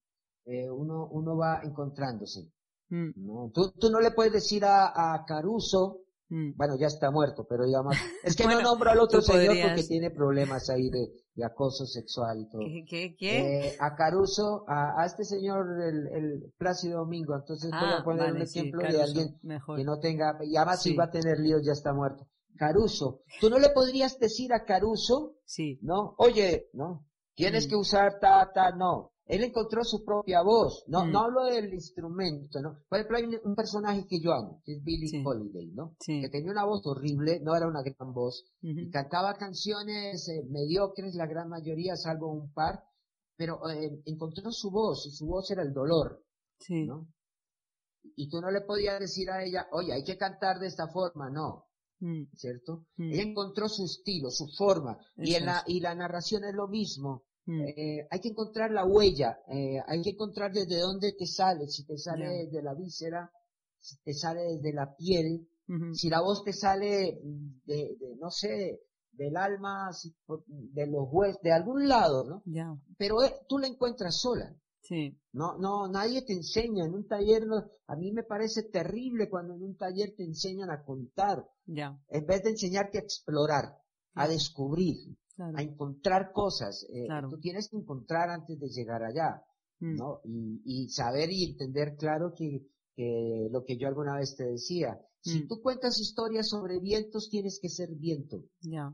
[0.46, 2.52] eh, uno, uno va encontrándose.
[2.90, 3.12] Mm.
[3.16, 3.52] ¿no?
[3.54, 6.52] Tú, tú no le puedes decir a, a Caruso, mm.
[6.56, 10.12] bueno, ya está muerto, pero digamos, es que no nombro al otro señor porque tiene
[10.12, 12.62] problemas ahí de, de, acoso sexual y todo.
[12.88, 13.16] ¿Qué?
[13.18, 18.00] qué, eh, a Caruso, a, a, este señor, el, el Plácido Domingo, entonces voy a
[18.00, 21.40] ah, poner un ejemplo de alguien que no tenga, y además si va a tener
[21.40, 22.28] líos, ya está muerto.
[22.58, 23.22] Caruso.
[23.40, 25.80] Tú no le podrías decir a Caruso, sí.
[25.82, 26.16] ¿no?
[26.18, 27.06] Oye, ¿no?
[27.36, 27.70] Tienes mm.
[27.70, 29.14] que usar ta, ta, no.
[29.26, 30.84] Él encontró su propia voz.
[30.88, 31.12] No, mm.
[31.12, 32.84] no hablo del instrumento, ¿no?
[32.90, 35.96] Por ejemplo, hay un personaje que yo amo, que es Billy Holiday, ¿no?
[36.06, 38.46] Que tenía una voz horrible, no era una gran voz.
[38.62, 42.84] Y cantaba canciones eh, mediocres, la gran mayoría, salvo un par.
[43.36, 46.24] Pero eh, encontró su voz, y su voz era el dolor.
[46.60, 46.86] Sí.
[46.86, 47.08] ¿no?
[48.16, 51.30] Y tú no le podías decir a ella, oye, hay que cantar de esta forma,
[51.30, 51.66] no.
[52.04, 52.26] Mm.
[52.36, 52.86] ¿cierto?
[52.98, 53.14] Mm.
[53.14, 57.24] Ella encontró su estilo, su forma, y, en la, y la narración es lo mismo.
[57.46, 57.62] Mm.
[57.62, 61.86] Eh, hay que encontrar la huella, eh, hay que encontrar desde dónde te sale, si
[61.86, 63.32] te sale desde la víscera,
[63.80, 65.48] si te sale desde la piel,
[65.94, 67.22] si la voz te sale
[67.66, 68.82] de, no sé,
[69.14, 69.90] del alma,
[70.48, 72.44] de los huesos, de algún lado, ¿no?
[72.98, 74.54] Pero eh, tú la encuentras sola.
[74.84, 75.18] Sí.
[75.32, 77.44] No, no, nadie te enseña en un taller.
[77.88, 81.48] a mí me parece terrible cuando en un taller te enseñan a contar.
[81.66, 82.00] Ya.
[82.10, 83.78] En vez de enseñarte a explorar,
[84.14, 84.98] a descubrir,
[85.38, 86.86] a encontrar cosas.
[86.94, 89.42] Eh, tú tienes que encontrar antes de llegar allá,
[89.80, 89.96] mm.
[89.96, 90.20] ¿no?
[90.26, 95.00] Y, y, saber y entender claro que, que lo que yo alguna vez te decía.
[95.22, 95.48] Si mm.
[95.48, 98.44] tú cuentas historias sobre vientos, tienes que ser viento.
[98.60, 98.94] Ya.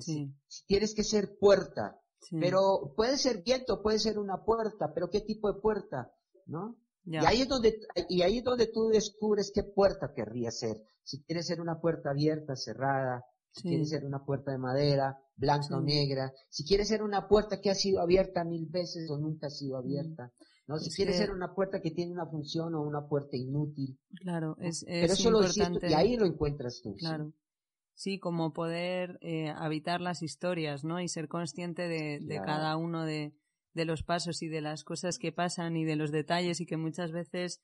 [0.00, 0.34] Sí.
[0.66, 1.98] Tienes que ser puerta.
[2.30, 6.12] Pero puede ser viento, puede ser una puerta, pero ¿qué tipo de puerta?
[6.46, 6.76] ¿No?
[7.04, 10.76] Y ahí es donde, y ahí es donde tú descubres qué puerta querría ser.
[11.02, 15.78] Si quiere ser una puerta abierta, cerrada, si quiere ser una puerta de madera, blanca
[15.78, 19.46] o negra, si quiere ser una puerta que ha sido abierta mil veces o nunca
[19.46, 20.32] ha sido abierta,
[20.66, 20.78] ¿no?
[20.78, 23.98] Si quiere ser una puerta que tiene una función o una puerta inútil.
[24.20, 25.86] Claro, es, es Pero eso importante.
[25.86, 26.94] lo y ahí lo encuentras tú.
[26.94, 27.32] Claro
[27.98, 31.00] sí, como poder eh, habitar las historias, ¿no?
[31.00, 33.34] Y ser consciente de, de cada uno de,
[33.74, 36.76] de, los pasos y de las cosas que pasan y de los detalles y que
[36.76, 37.60] muchas veces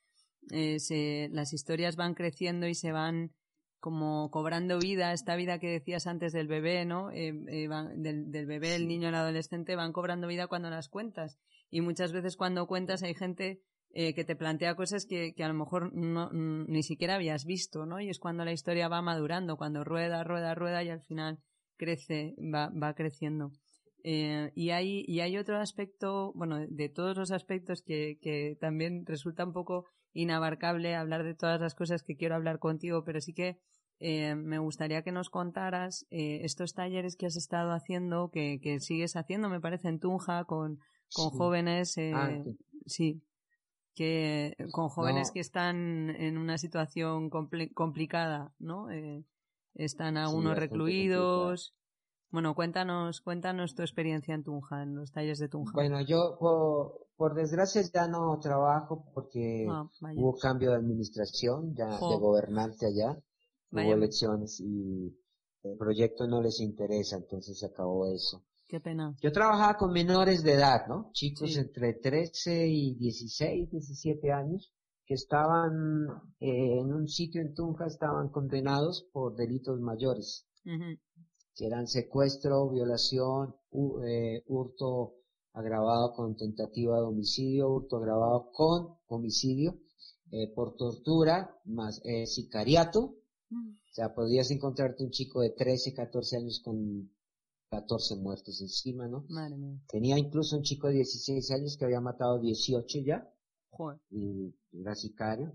[0.51, 3.33] eh, se, las historias van creciendo y se van
[3.79, 7.13] como cobrando vida, esta vida que decías antes del bebé, ¿no?
[7.13, 11.39] Eh, eh del, del, bebé, el niño, el adolescente, van cobrando vida cuando las cuentas.
[11.71, 13.63] Y muchas veces cuando cuentas hay gente
[13.97, 17.87] eh, que te plantea cosas que, que a lo mejor no, ni siquiera habías visto,
[17.87, 18.01] ¿no?
[18.01, 21.39] Y es cuando la historia va madurando, cuando rueda, rueda, rueda y al final
[21.77, 23.53] crece, va, va creciendo.
[24.03, 29.07] Eh, y, hay, y hay otro aspecto, bueno, de todos los aspectos que, que también
[29.07, 33.33] resulta un poco inabarcable hablar de todas las cosas que quiero hablar contigo, pero sí
[33.33, 33.59] que
[34.01, 38.81] eh, me gustaría que nos contaras eh, estos talleres que has estado haciendo, que, que
[38.81, 40.81] sigues haciendo, me parece, en Tunja, con,
[41.13, 41.97] con jóvenes.
[41.97, 42.43] Eh, ah,
[42.87, 43.23] sí.
[43.95, 48.91] Que con jóvenes que están en una situación complicada, ¿no?
[48.91, 49.25] Eh,
[49.75, 51.75] están algunos recluidos.
[52.31, 55.73] Bueno, cuéntanos, cuéntanos tu experiencia en Tunja, en los talleres de Tunja.
[55.73, 56.37] Bueno, yo
[57.17, 63.17] por, desgracia ya no trabajo porque ah, hubo cambio de administración, ya de gobernante allá,
[63.71, 65.17] hubo elecciones y
[65.63, 68.43] el proyecto no les interesa, entonces se acabó eso.
[68.67, 69.15] Qué pena.
[69.21, 71.11] Yo trabajaba con menores de edad, ¿no?
[71.13, 74.73] Chicos entre 13 y 16, 17 años,
[75.07, 76.07] que estaban
[76.41, 83.55] eh, en un sitio en Tunja, estaban condenados por delitos mayores, que eran secuestro, violación,
[84.07, 85.17] eh, hurto
[85.53, 89.79] agravado con tentativa de homicidio, hurto agravado con homicidio,
[90.31, 93.15] eh, por tortura, más sicariato,
[93.51, 93.69] mm.
[93.69, 97.11] o sea, podías encontrarte un chico de 13, 14 años con
[97.75, 99.25] 14 muertos encima, ¿no?
[99.29, 99.79] Madre mía.
[99.89, 103.29] Tenía incluso un chico de 16 años que había matado 18 ya.
[103.71, 103.99] Joder.
[104.11, 105.53] Y era sicario.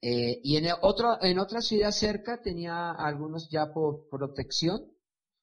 [0.00, 4.86] Eh, y en otro, en otra ciudad cerca tenía algunos ya por protección,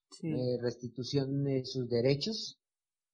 [0.09, 0.29] sí.
[0.29, 2.59] eh, restitución de sus derechos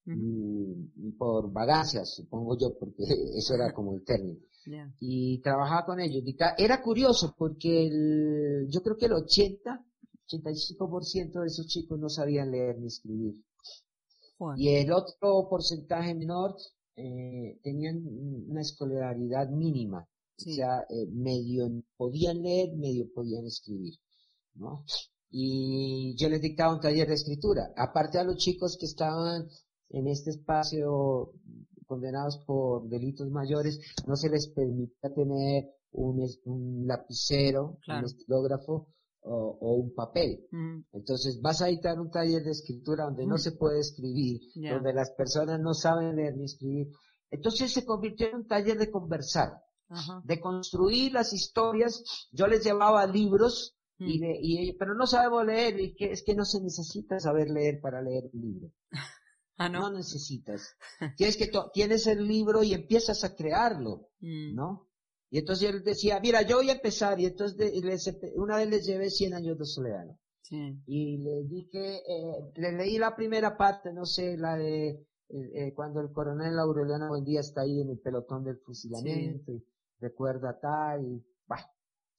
[0.05, 3.03] y, por vagancias, supongo yo, porque
[3.36, 4.39] eso era como el término.
[4.99, 6.24] Y trabajaba con ellos.
[6.55, 9.84] Era curioso porque el, yo creo que el 80
[10.32, 13.36] 85% de esos chicos no sabían leer ni escribir.
[14.57, 16.55] Y el otro porcentaje menor
[16.95, 18.03] eh, tenían
[18.47, 20.07] una escolaridad mínima.
[20.38, 23.93] O sea, eh, medio podían leer, medio podían escribir.
[24.55, 24.84] ¿no?
[25.29, 27.71] Y yo les dictaba un taller de escritura.
[27.77, 29.47] Aparte a los chicos que estaban
[29.89, 31.34] en este espacio
[31.86, 38.88] condenados por delitos mayores, no se les permitía tener un, un lapicero, un estilógrafo,
[39.24, 40.47] o, un papel.
[40.51, 40.82] Mm.
[40.93, 43.39] Entonces vas a editar un taller de escritura donde no mm.
[43.39, 46.88] se puede escribir, donde las personas no saben leer ni escribir.
[47.30, 49.61] Entonces se convirtió en un taller de conversar,
[50.24, 52.03] de construir las historias.
[52.32, 54.26] Yo les llevaba libros y, mm.
[54.41, 58.01] y pero no sabemos leer y que es que no se necesita saber leer para
[58.01, 58.72] leer un libro.
[59.57, 59.82] Ah, no?
[59.82, 60.76] no necesitas.
[61.17, 64.88] Tienes que tienes el libro y empiezas a crearlo, ¿no?
[65.32, 67.17] Y entonces él decía, mira, yo voy a empezar.
[67.19, 67.73] Y entonces
[68.36, 70.05] una vez les llevé 100 años de soledad.
[70.86, 75.73] Y le dije, eh, le leí la primera parte, no sé, la de eh, eh,
[75.73, 79.63] cuando el coronel Aureliano Buendía está ahí en el pelotón del fusilamiento, y
[80.01, 81.63] recuerda tal, y, bueno.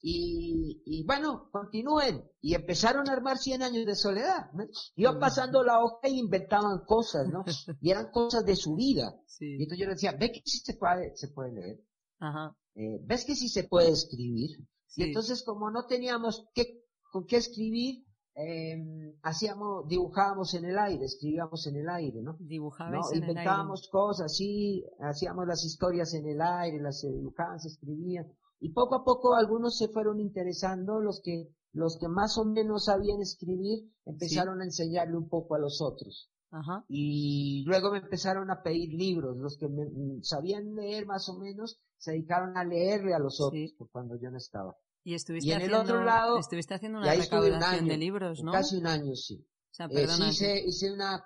[0.01, 2.23] Y, y, bueno, continúen.
[2.41, 4.49] Y empezaron a armar 100 años de soledad.
[4.95, 7.45] Iban pasando la hoja y inventaban cosas, ¿no?
[7.81, 9.15] Y eran cosas de su vida.
[9.39, 11.79] Y entonces yo le decía, ve que sí se puede, se puede leer.
[12.19, 12.57] Ajá.
[12.75, 14.51] Eh, ves que sí se puede escribir.
[14.95, 18.05] Y entonces como no teníamos qué, con qué escribir,
[18.35, 22.35] eh, hacíamos, dibujábamos en el aire, escribíamos en el aire, ¿no?
[22.39, 23.17] Dibujábamos ¿no?
[23.17, 28.25] Inventábamos cosas, sí, hacíamos las historias en el aire, las dibujaban, se escribían.
[28.59, 32.85] Y poco a poco algunos se fueron interesando, los que, los que más o menos
[32.85, 36.31] sabían escribir, empezaron a enseñarle un poco a los otros.
[36.53, 36.85] Ajá.
[36.87, 39.87] Y luego me empezaron a pedir libros, los que me,
[40.21, 44.29] sabían leer más o menos, se dedicaron a leerle a los otros, por cuando yo
[44.29, 44.75] no estaba.
[45.03, 48.51] Y estuviste en haciendo, el otro lado, estuviste haciendo una recaudación de libros, ¿no?
[48.51, 49.43] Casi un año, sí.
[49.71, 51.25] O sea, eh, sí, hice, hice una,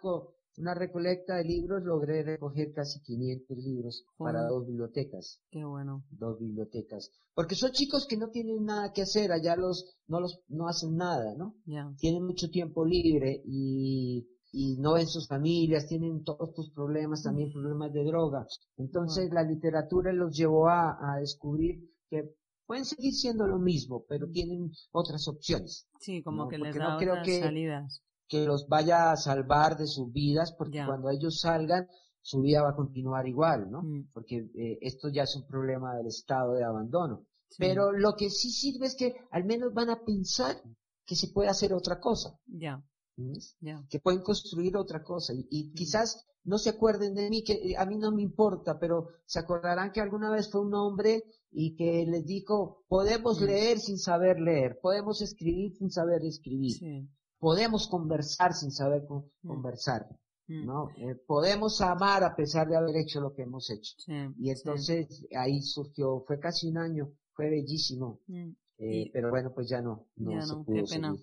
[0.57, 5.41] una recolecta de libros, logré recoger casi 500 libros para dos bibliotecas.
[5.51, 6.05] Qué bueno.
[6.09, 7.11] Dos bibliotecas.
[7.33, 10.95] Porque son chicos que no tienen nada que hacer, allá los, no los, no hacen
[10.95, 11.57] nada, ¿no?
[11.97, 14.25] Tienen mucho tiempo libre y
[14.57, 18.47] y no ven sus familias, tienen todos tus problemas, también problemas de droga.
[18.77, 21.79] Entonces la literatura los llevó a, a, descubrir
[22.09, 22.33] que
[22.65, 25.87] pueden seguir siendo lo mismo, pero tienen otras opciones.
[25.99, 28.01] Sí, como que les da no creo que, salidas.
[28.27, 31.87] Que los vaya a salvar de sus vidas, porque cuando ellos salgan,
[32.23, 33.83] su vida va a continuar igual, ¿no?
[33.83, 34.09] Mm.
[34.11, 37.27] Porque eh, esto ya es un problema del estado de abandono.
[37.59, 40.55] Pero lo que sí sirve es que al menos van a pensar
[41.05, 42.35] que se puede hacer otra cosa.
[42.47, 42.83] Ya
[43.89, 47.85] que pueden construir otra cosa y, quizás no se acuerden de mí, que eh, a
[47.85, 52.05] mí no me importa, pero se acordarán que alguna vez fue un hombre y que
[52.05, 57.07] les dijo, podemos leer sin saber leer, podemos escribir sin saber escribir,
[57.39, 59.05] podemos conversar sin saber
[59.45, 60.07] conversar.
[60.47, 60.89] ¿no?
[60.97, 63.95] Eh, podemos amar a pesar de haber hecho lo que hemos hecho.
[64.37, 68.21] y entonces ahí surgió, fue casi un año, fue bellísimo.
[68.77, 71.15] Eh, pero bueno, pues ya no, no se pudo qué pena.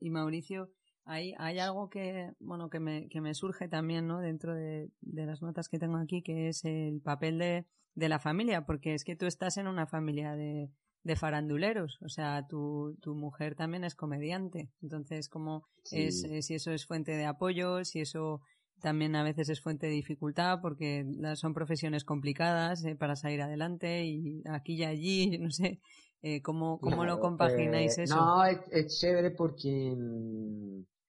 [0.00, 0.70] y Mauricio,
[1.08, 4.20] hay, hay algo que, bueno, que me, que me surge también, ¿no?
[4.20, 8.18] Dentro de, de las notas que tengo aquí, que es el papel de, de la
[8.18, 10.70] familia, porque es que tú estás en una familia de,
[11.02, 16.72] de faranduleros, o sea, tu, tu mujer también es comediante, entonces, como es, si eso
[16.72, 18.42] es fuente de apoyo, si eso
[18.80, 21.04] también a veces es fuente de dificultad porque
[21.34, 25.80] son profesiones complicadas eh, para salir adelante y aquí y allí, no sé,
[26.22, 28.16] eh, ¿cómo, cómo lo compagináis eso?
[28.16, 29.96] No, es, chévere porque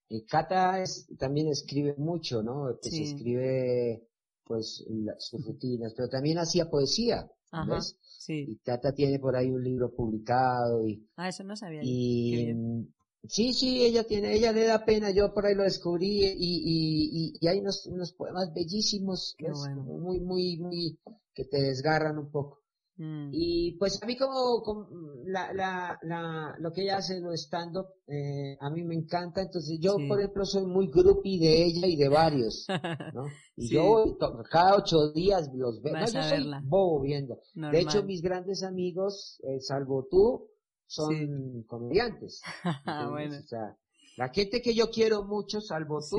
[0.10, 0.84] mm, Cata
[1.18, 2.78] también escribe mucho, ¿no?
[2.82, 4.08] Pues escribe
[4.44, 4.84] pues
[5.20, 7.30] sus rutinas, pero también hacía poesía,
[7.68, 7.98] ¿ves?
[8.02, 8.46] Sí.
[8.48, 11.08] Y Cata tiene por ahí un libro publicado y...
[11.16, 11.82] Ah, eso no sabía.
[11.84, 12.54] Y,
[13.28, 17.34] Sí, sí, ella tiene, ella le da pena, yo por ahí lo descubrí y, y,
[17.40, 19.36] y, hay unos, unos poemas bellísimos,
[19.76, 21.00] muy, muy, muy,
[21.34, 22.62] que te desgarran un poco.
[23.00, 23.30] Mm.
[23.32, 24.90] Y pues a mí como,
[25.26, 29.80] la, la, la, lo que ella hace lo stand-up, eh, a mí me encanta, entonces
[29.80, 32.68] yo por ejemplo soy muy groupie de ella y de varios,
[33.14, 33.28] ¿no?
[33.56, 34.18] Y yo
[34.52, 37.40] cada ocho días los veo, no, yo soy bobo viendo.
[37.56, 40.50] De hecho mis grandes amigos, eh, salvo tú,
[40.86, 42.42] son comediantes.
[43.12, 43.38] bueno.
[43.40, 43.78] O sea,
[44.18, 46.18] la gente que yo quiero mucho, salvo tú,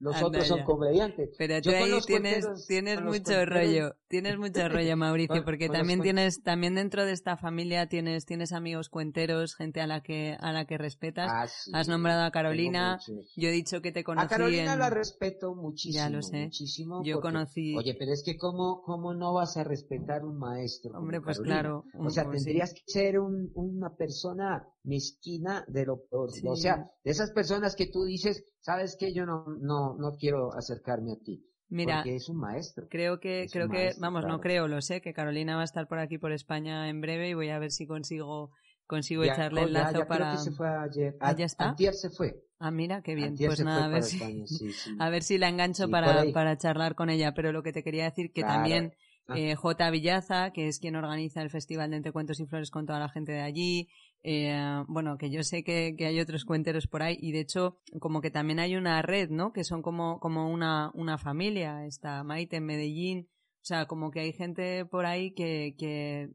[0.00, 1.30] los otros son comediantes.
[1.38, 6.74] Pero tú ahí tienes, tienes mucho rollo, tienes mucho rollo, Mauricio, porque también tienes, también
[6.74, 10.78] dentro de esta familia tienes, tienes amigos cuenteros, gente a la que, a la que
[10.78, 11.30] respetas.
[11.30, 12.98] Ah, Has nombrado a Carolina,
[13.36, 14.24] yo he dicho que te conocí.
[14.24, 16.02] A Carolina la respeto muchísimo.
[16.02, 16.44] Ya lo sé.
[16.44, 17.76] Muchísimo yo conocí.
[17.76, 20.92] Oye, pero es que cómo, cómo no vas a respetar un maestro.
[20.98, 21.84] Hombre, pues claro.
[21.98, 26.30] O sea, pues tendrías que ser un, una persona mezquina de lo peor.
[26.46, 30.52] O sea, de esas personas que tú dices, sabes que yo no, no, no, quiero
[30.54, 31.44] acercarme a ti.
[31.68, 32.88] Mira, porque es un maestro.
[32.90, 35.98] Creo que, creo que, vamos, no creo, lo sé, que Carolina va a estar por
[35.98, 38.50] aquí por España en breve y voy a ver si consigo,
[38.86, 40.32] consigo echarle el lazo para.
[40.32, 41.16] Creo que se fue ayer.
[41.20, 41.70] ¿Ah, ya está?
[41.70, 42.42] Antier se fue.
[42.58, 43.36] Ah, mira, qué bien.
[43.38, 44.20] pues nada, a ver, si,
[44.98, 47.32] a ver si la engancho para, para charlar con ella.
[47.34, 48.92] Pero lo que te quería decir que también
[49.28, 49.38] ah.
[49.38, 49.90] eh, J.
[49.90, 53.08] Villaza, que es quien organiza el Festival de Entre Cuentos y Flores con toda la
[53.08, 53.88] gente de allí,
[54.22, 57.78] eh, bueno, que yo sé que, que, hay otros cuenteros por ahí y de hecho
[58.00, 59.52] como que también hay una red, ¿no?
[59.52, 63.28] Que son como, como una, una familia, está Maite en Medellín,
[63.62, 66.30] o sea, como que hay gente por ahí que, que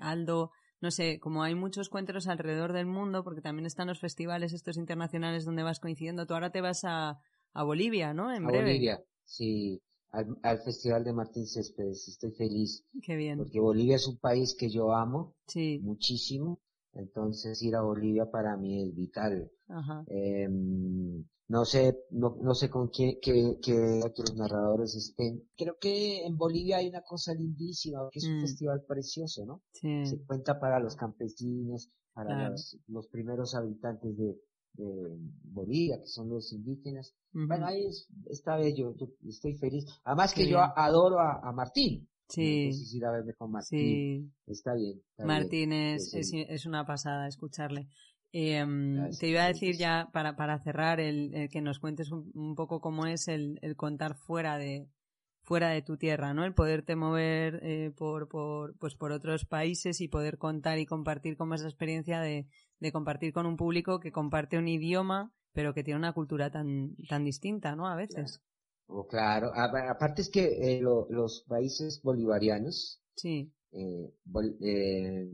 [0.00, 0.50] Aldo,
[0.80, 4.76] no sé, como hay muchos cuenteros alrededor del mundo, porque también están los festivales estos
[4.76, 6.26] internacionales donde vas coincidiendo.
[6.26, 7.18] Tú ahora te vas a,
[7.52, 8.32] a Bolivia, ¿no?
[8.32, 9.82] En a Bolivia, sí.
[10.10, 12.08] Al, al, Festival de Martín Céspedes.
[12.08, 12.84] Estoy feliz.
[13.02, 13.36] Qué bien.
[13.36, 15.80] Porque Bolivia es un país que yo amo sí.
[15.82, 16.60] muchísimo
[16.96, 19.50] entonces ir a Bolivia para mí es vital.
[20.08, 20.48] Eh,
[21.48, 25.44] no sé, no, no sé con quién, qué, qué otros narradores estén.
[25.56, 28.40] Creo que en Bolivia hay una cosa lindísima, que es un mm.
[28.40, 29.62] festival precioso, ¿no?
[29.70, 30.06] Sí.
[30.06, 34.36] Se cuenta para los campesinos, para los, los, primeros habitantes de,
[34.72, 37.14] de Bolivia, que son los indígenas.
[37.32, 39.84] Bueno, ahí es, está bello, yo estoy feliz.
[40.02, 42.08] Además que yo adoro a, a Martín.
[42.28, 42.70] Sí.
[42.92, 44.32] ir a verme con Martín.
[44.46, 44.52] Sí.
[44.52, 45.00] Está bien.
[45.18, 47.88] Martín Es, es, una pasada escucharle.
[48.32, 48.64] Eh,
[49.18, 53.06] te iba a decir ya para, para cerrar el, que nos cuentes un, poco cómo
[53.06, 54.88] es el, el, contar fuera de
[55.46, 56.44] fuera de tu tierra, ¿no?
[56.44, 61.36] El poderte mover eh, por, por, pues por otros países y poder contar y compartir
[61.36, 62.48] como esa experiencia de,
[62.80, 66.96] de compartir con un público que comparte un idioma, pero que tiene una cultura tan,
[67.08, 67.86] tan distinta, ¿no?
[67.86, 68.42] A veces.
[68.88, 73.52] Oh, claro, aparte es que eh, los países bolivarianos, sí.
[73.72, 74.14] Eh,
[74.60, 75.30] eh,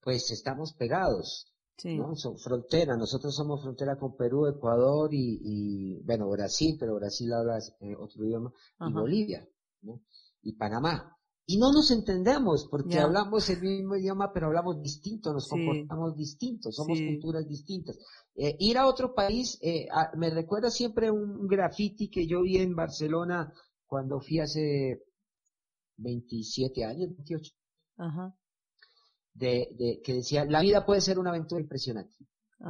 [0.00, 1.96] pues estamos pegados, sí.
[1.96, 2.14] ¿no?
[2.14, 7.58] Son frontera, nosotros somos frontera con Perú, Ecuador y, y bueno, Brasil, pero Brasil habla
[7.98, 9.46] otro idioma, y Bolivia,
[9.82, 10.00] ¿no?
[10.42, 11.13] Y Panamá.
[11.46, 16.74] Y no nos entendemos porque hablamos el mismo idioma, pero hablamos distinto, nos comportamos distintos,
[16.74, 17.98] somos culturas distintas.
[18.34, 19.86] Eh, ir a otro país, eh,
[20.16, 23.52] me recuerda siempre un graffiti que yo vi en Barcelona
[23.86, 25.02] cuando fui hace
[25.98, 27.52] 27 años, 28.
[27.98, 28.34] Ajá.
[29.34, 32.16] De, de, que decía, la vida puede ser una aventura impresionante.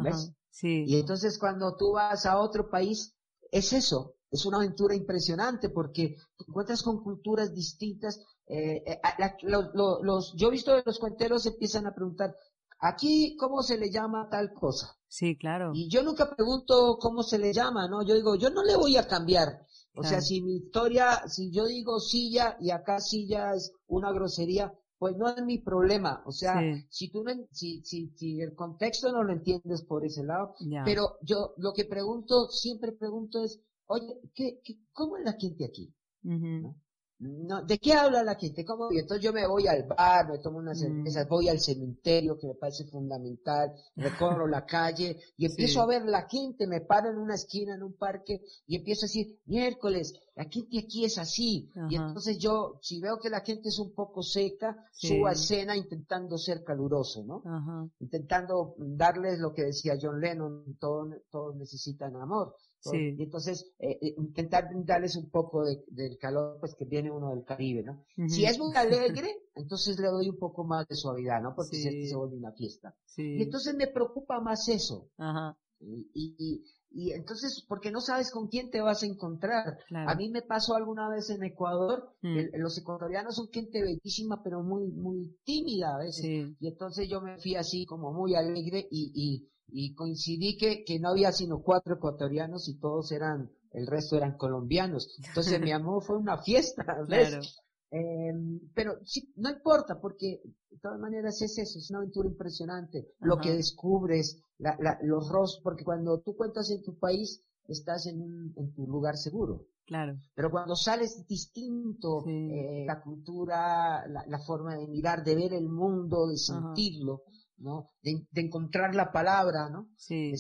[0.02, 0.32] ¿Ves?
[0.50, 0.84] Sí.
[0.86, 3.14] Y entonces cuando tú vas a otro país,
[3.52, 8.20] es eso, es una aventura impresionante porque te encuentras con culturas distintas.
[8.46, 9.00] Eh, eh
[9.42, 12.36] los, yo he visto que los cuenteros empiezan a preguntar,
[12.78, 14.96] aquí, ¿cómo se le llama tal cosa?
[15.08, 15.70] Sí, claro.
[15.74, 18.02] Y yo nunca pregunto cómo se le llama, ¿no?
[18.02, 19.64] Yo digo, yo no le voy a cambiar.
[19.96, 24.74] O sea, si mi historia, si yo digo silla y acá silla es una grosería,
[24.98, 26.22] pues no es mi problema.
[26.26, 30.24] O sea, si tú no, si, si, si el contexto no lo entiendes por ese
[30.24, 35.34] lado, pero yo lo que pregunto, siempre pregunto es, oye, ¿qué, qué, ¿cómo es la
[35.34, 35.94] gente aquí?
[36.22, 36.74] ¿No?
[37.18, 38.64] ¿De qué habla la gente?
[38.64, 38.90] ¿Cómo?
[38.90, 40.80] Y entonces yo me voy al bar, me tomo unas mm.
[40.80, 46.04] cervezas, voy al cementerio, que me parece fundamental, recorro la calle y empiezo a ver
[46.04, 50.12] la gente, me paro en una esquina, en un parque y empiezo a decir, miércoles,
[50.34, 51.70] la gente aquí es así.
[51.88, 55.76] Y entonces yo, si veo que la gente es un poco seca, subo a escena
[55.76, 57.90] intentando ser caluroso, ¿no?
[58.00, 62.56] Intentando darles lo que decía John Lennon, todos, todos necesitan amor.
[62.92, 67.30] Y entonces, eh, eh, intentar darles un poco de, del calor, pues que viene uno
[67.30, 68.04] del Caribe, ¿no?
[68.28, 71.54] Si es muy alegre, entonces le doy un poco más de suavidad, ¿no?
[71.54, 72.94] Porque si se vuelve una fiesta.
[73.16, 75.08] Y entonces me preocupa más eso.
[75.16, 75.56] Ajá.
[75.80, 79.78] Y, y, y, entonces, porque no sabes con quién te vas a encontrar.
[79.90, 82.56] A mí me pasó alguna vez en Ecuador, mm.
[82.56, 86.54] los ecuatorianos son gente bellísima, pero muy, muy tímida a veces.
[86.58, 90.98] Y entonces yo me fui así como muy alegre y, y, y coincidí que, que
[90.98, 95.16] no había sino cuatro ecuatorianos y todos eran, el resto eran colombianos.
[95.26, 97.58] Entonces mi amor fue una fiesta, ¿ves?
[97.90, 100.40] Em, pero sí, no importa, porque
[100.70, 103.06] de todas maneras es eso, es una aventura impresionante.
[103.20, 108.06] Lo que descubres, la, la, los rostros, porque cuando tú cuentas en tu país, estás
[108.06, 109.66] en, un, en tu lugar seguro.
[109.86, 110.16] Claro.
[110.34, 115.68] Pero cuando sales distinto, eh, la cultura, la, la, forma de mirar, de ver el
[115.68, 117.22] mundo, de sentirlo,
[117.64, 117.88] ¿no?
[118.02, 119.88] De, de, encontrar la palabra, ¿no?
[119.96, 120.32] Sí.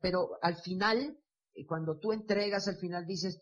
[0.00, 1.18] pero al final,
[1.54, 3.40] eh, cuando tú entregas, al final dices,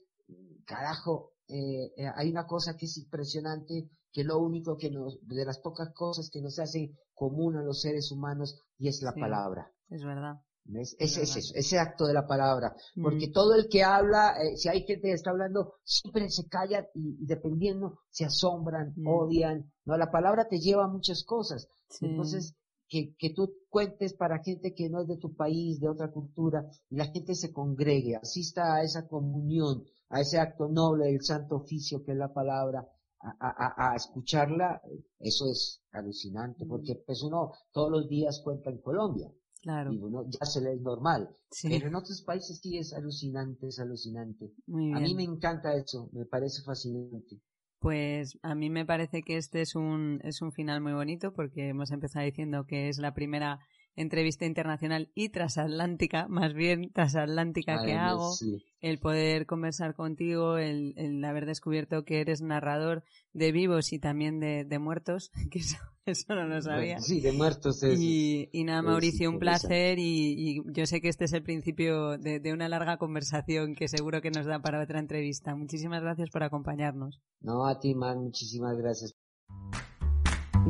[0.66, 5.44] carajo, eh, eh, hay una cosa que es impresionante, que lo único que nos, de
[5.44, 9.72] las pocas cosas que nos hace común a los seres humanos, y es la palabra.
[9.88, 10.40] Es verdad.
[10.74, 12.74] Es, eso, ese acto de la palabra.
[13.00, 16.86] Porque todo el que habla, eh, si hay gente que está hablando, siempre se calla
[16.94, 19.72] y, dependiendo, se asombran, odian.
[19.84, 21.66] No, la palabra te lleva a muchas cosas.
[22.00, 22.54] Entonces,
[22.90, 26.68] que, que tú cuentes para gente que no es de tu país, de otra cultura,
[26.90, 31.56] y la gente se congregue, asista a esa comunión, a ese acto noble del santo
[31.56, 32.86] oficio que es la palabra,
[33.22, 34.82] a, a, escucharla,
[35.18, 39.30] eso es alucinante, porque pues uno todos los días cuenta en Colombia.
[39.62, 39.92] Claro.
[39.92, 41.28] Y uno ya se le es normal.
[41.62, 44.54] Pero en otros países sí es alucinante, es alucinante.
[44.66, 47.40] A mí me encanta eso, me parece fascinante.
[47.80, 51.68] Pues a mí me parece que este es un, es un final muy bonito porque
[51.68, 53.58] hemos empezado diciendo que es la primera
[54.00, 58.34] entrevista internacional y transatlántica, más bien transatlántica que hago,
[58.80, 64.40] el poder conversar contigo, el, el, haber descubierto que eres narrador de vivos y también
[64.40, 65.76] de, de muertos, que eso,
[66.06, 66.98] eso, no lo sabía.
[67.00, 71.08] Sí, de muertos es, y, y nada, Mauricio, un placer y, y, yo sé que
[71.08, 74.82] este es el principio de, de una larga conversación que seguro que nos da para
[74.82, 75.54] otra entrevista.
[75.54, 77.20] Muchísimas gracias por acompañarnos.
[77.40, 79.14] No, a ti, Man, muchísimas gracias.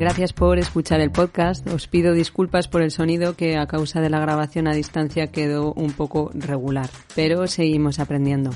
[0.01, 1.67] Gracias por escuchar el podcast.
[1.67, 5.73] Os pido disculpas por el sonido que a causa de la grabación a distancia quedó
[5.73, 8.49] un poco regular, pero seguimos aprendiendo.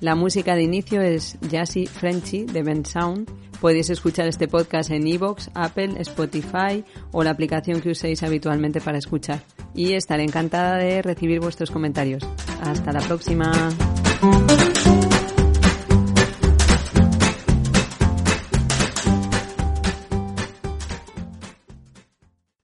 [0.00, 3.30] La música de inicio es Jazzy Frenchy de Ben Sound.
[3.60, 8.98] Podéis escuchar este podcast en Evox, Apple, Spotify o la aplicación que uséis habitualmente para
[8.98, 9.40] escuchar.
[9.76, 12.24] Y estaré encantada de recibir vuestros comentarios.
[12.60, 13.52] Hasta la próxima.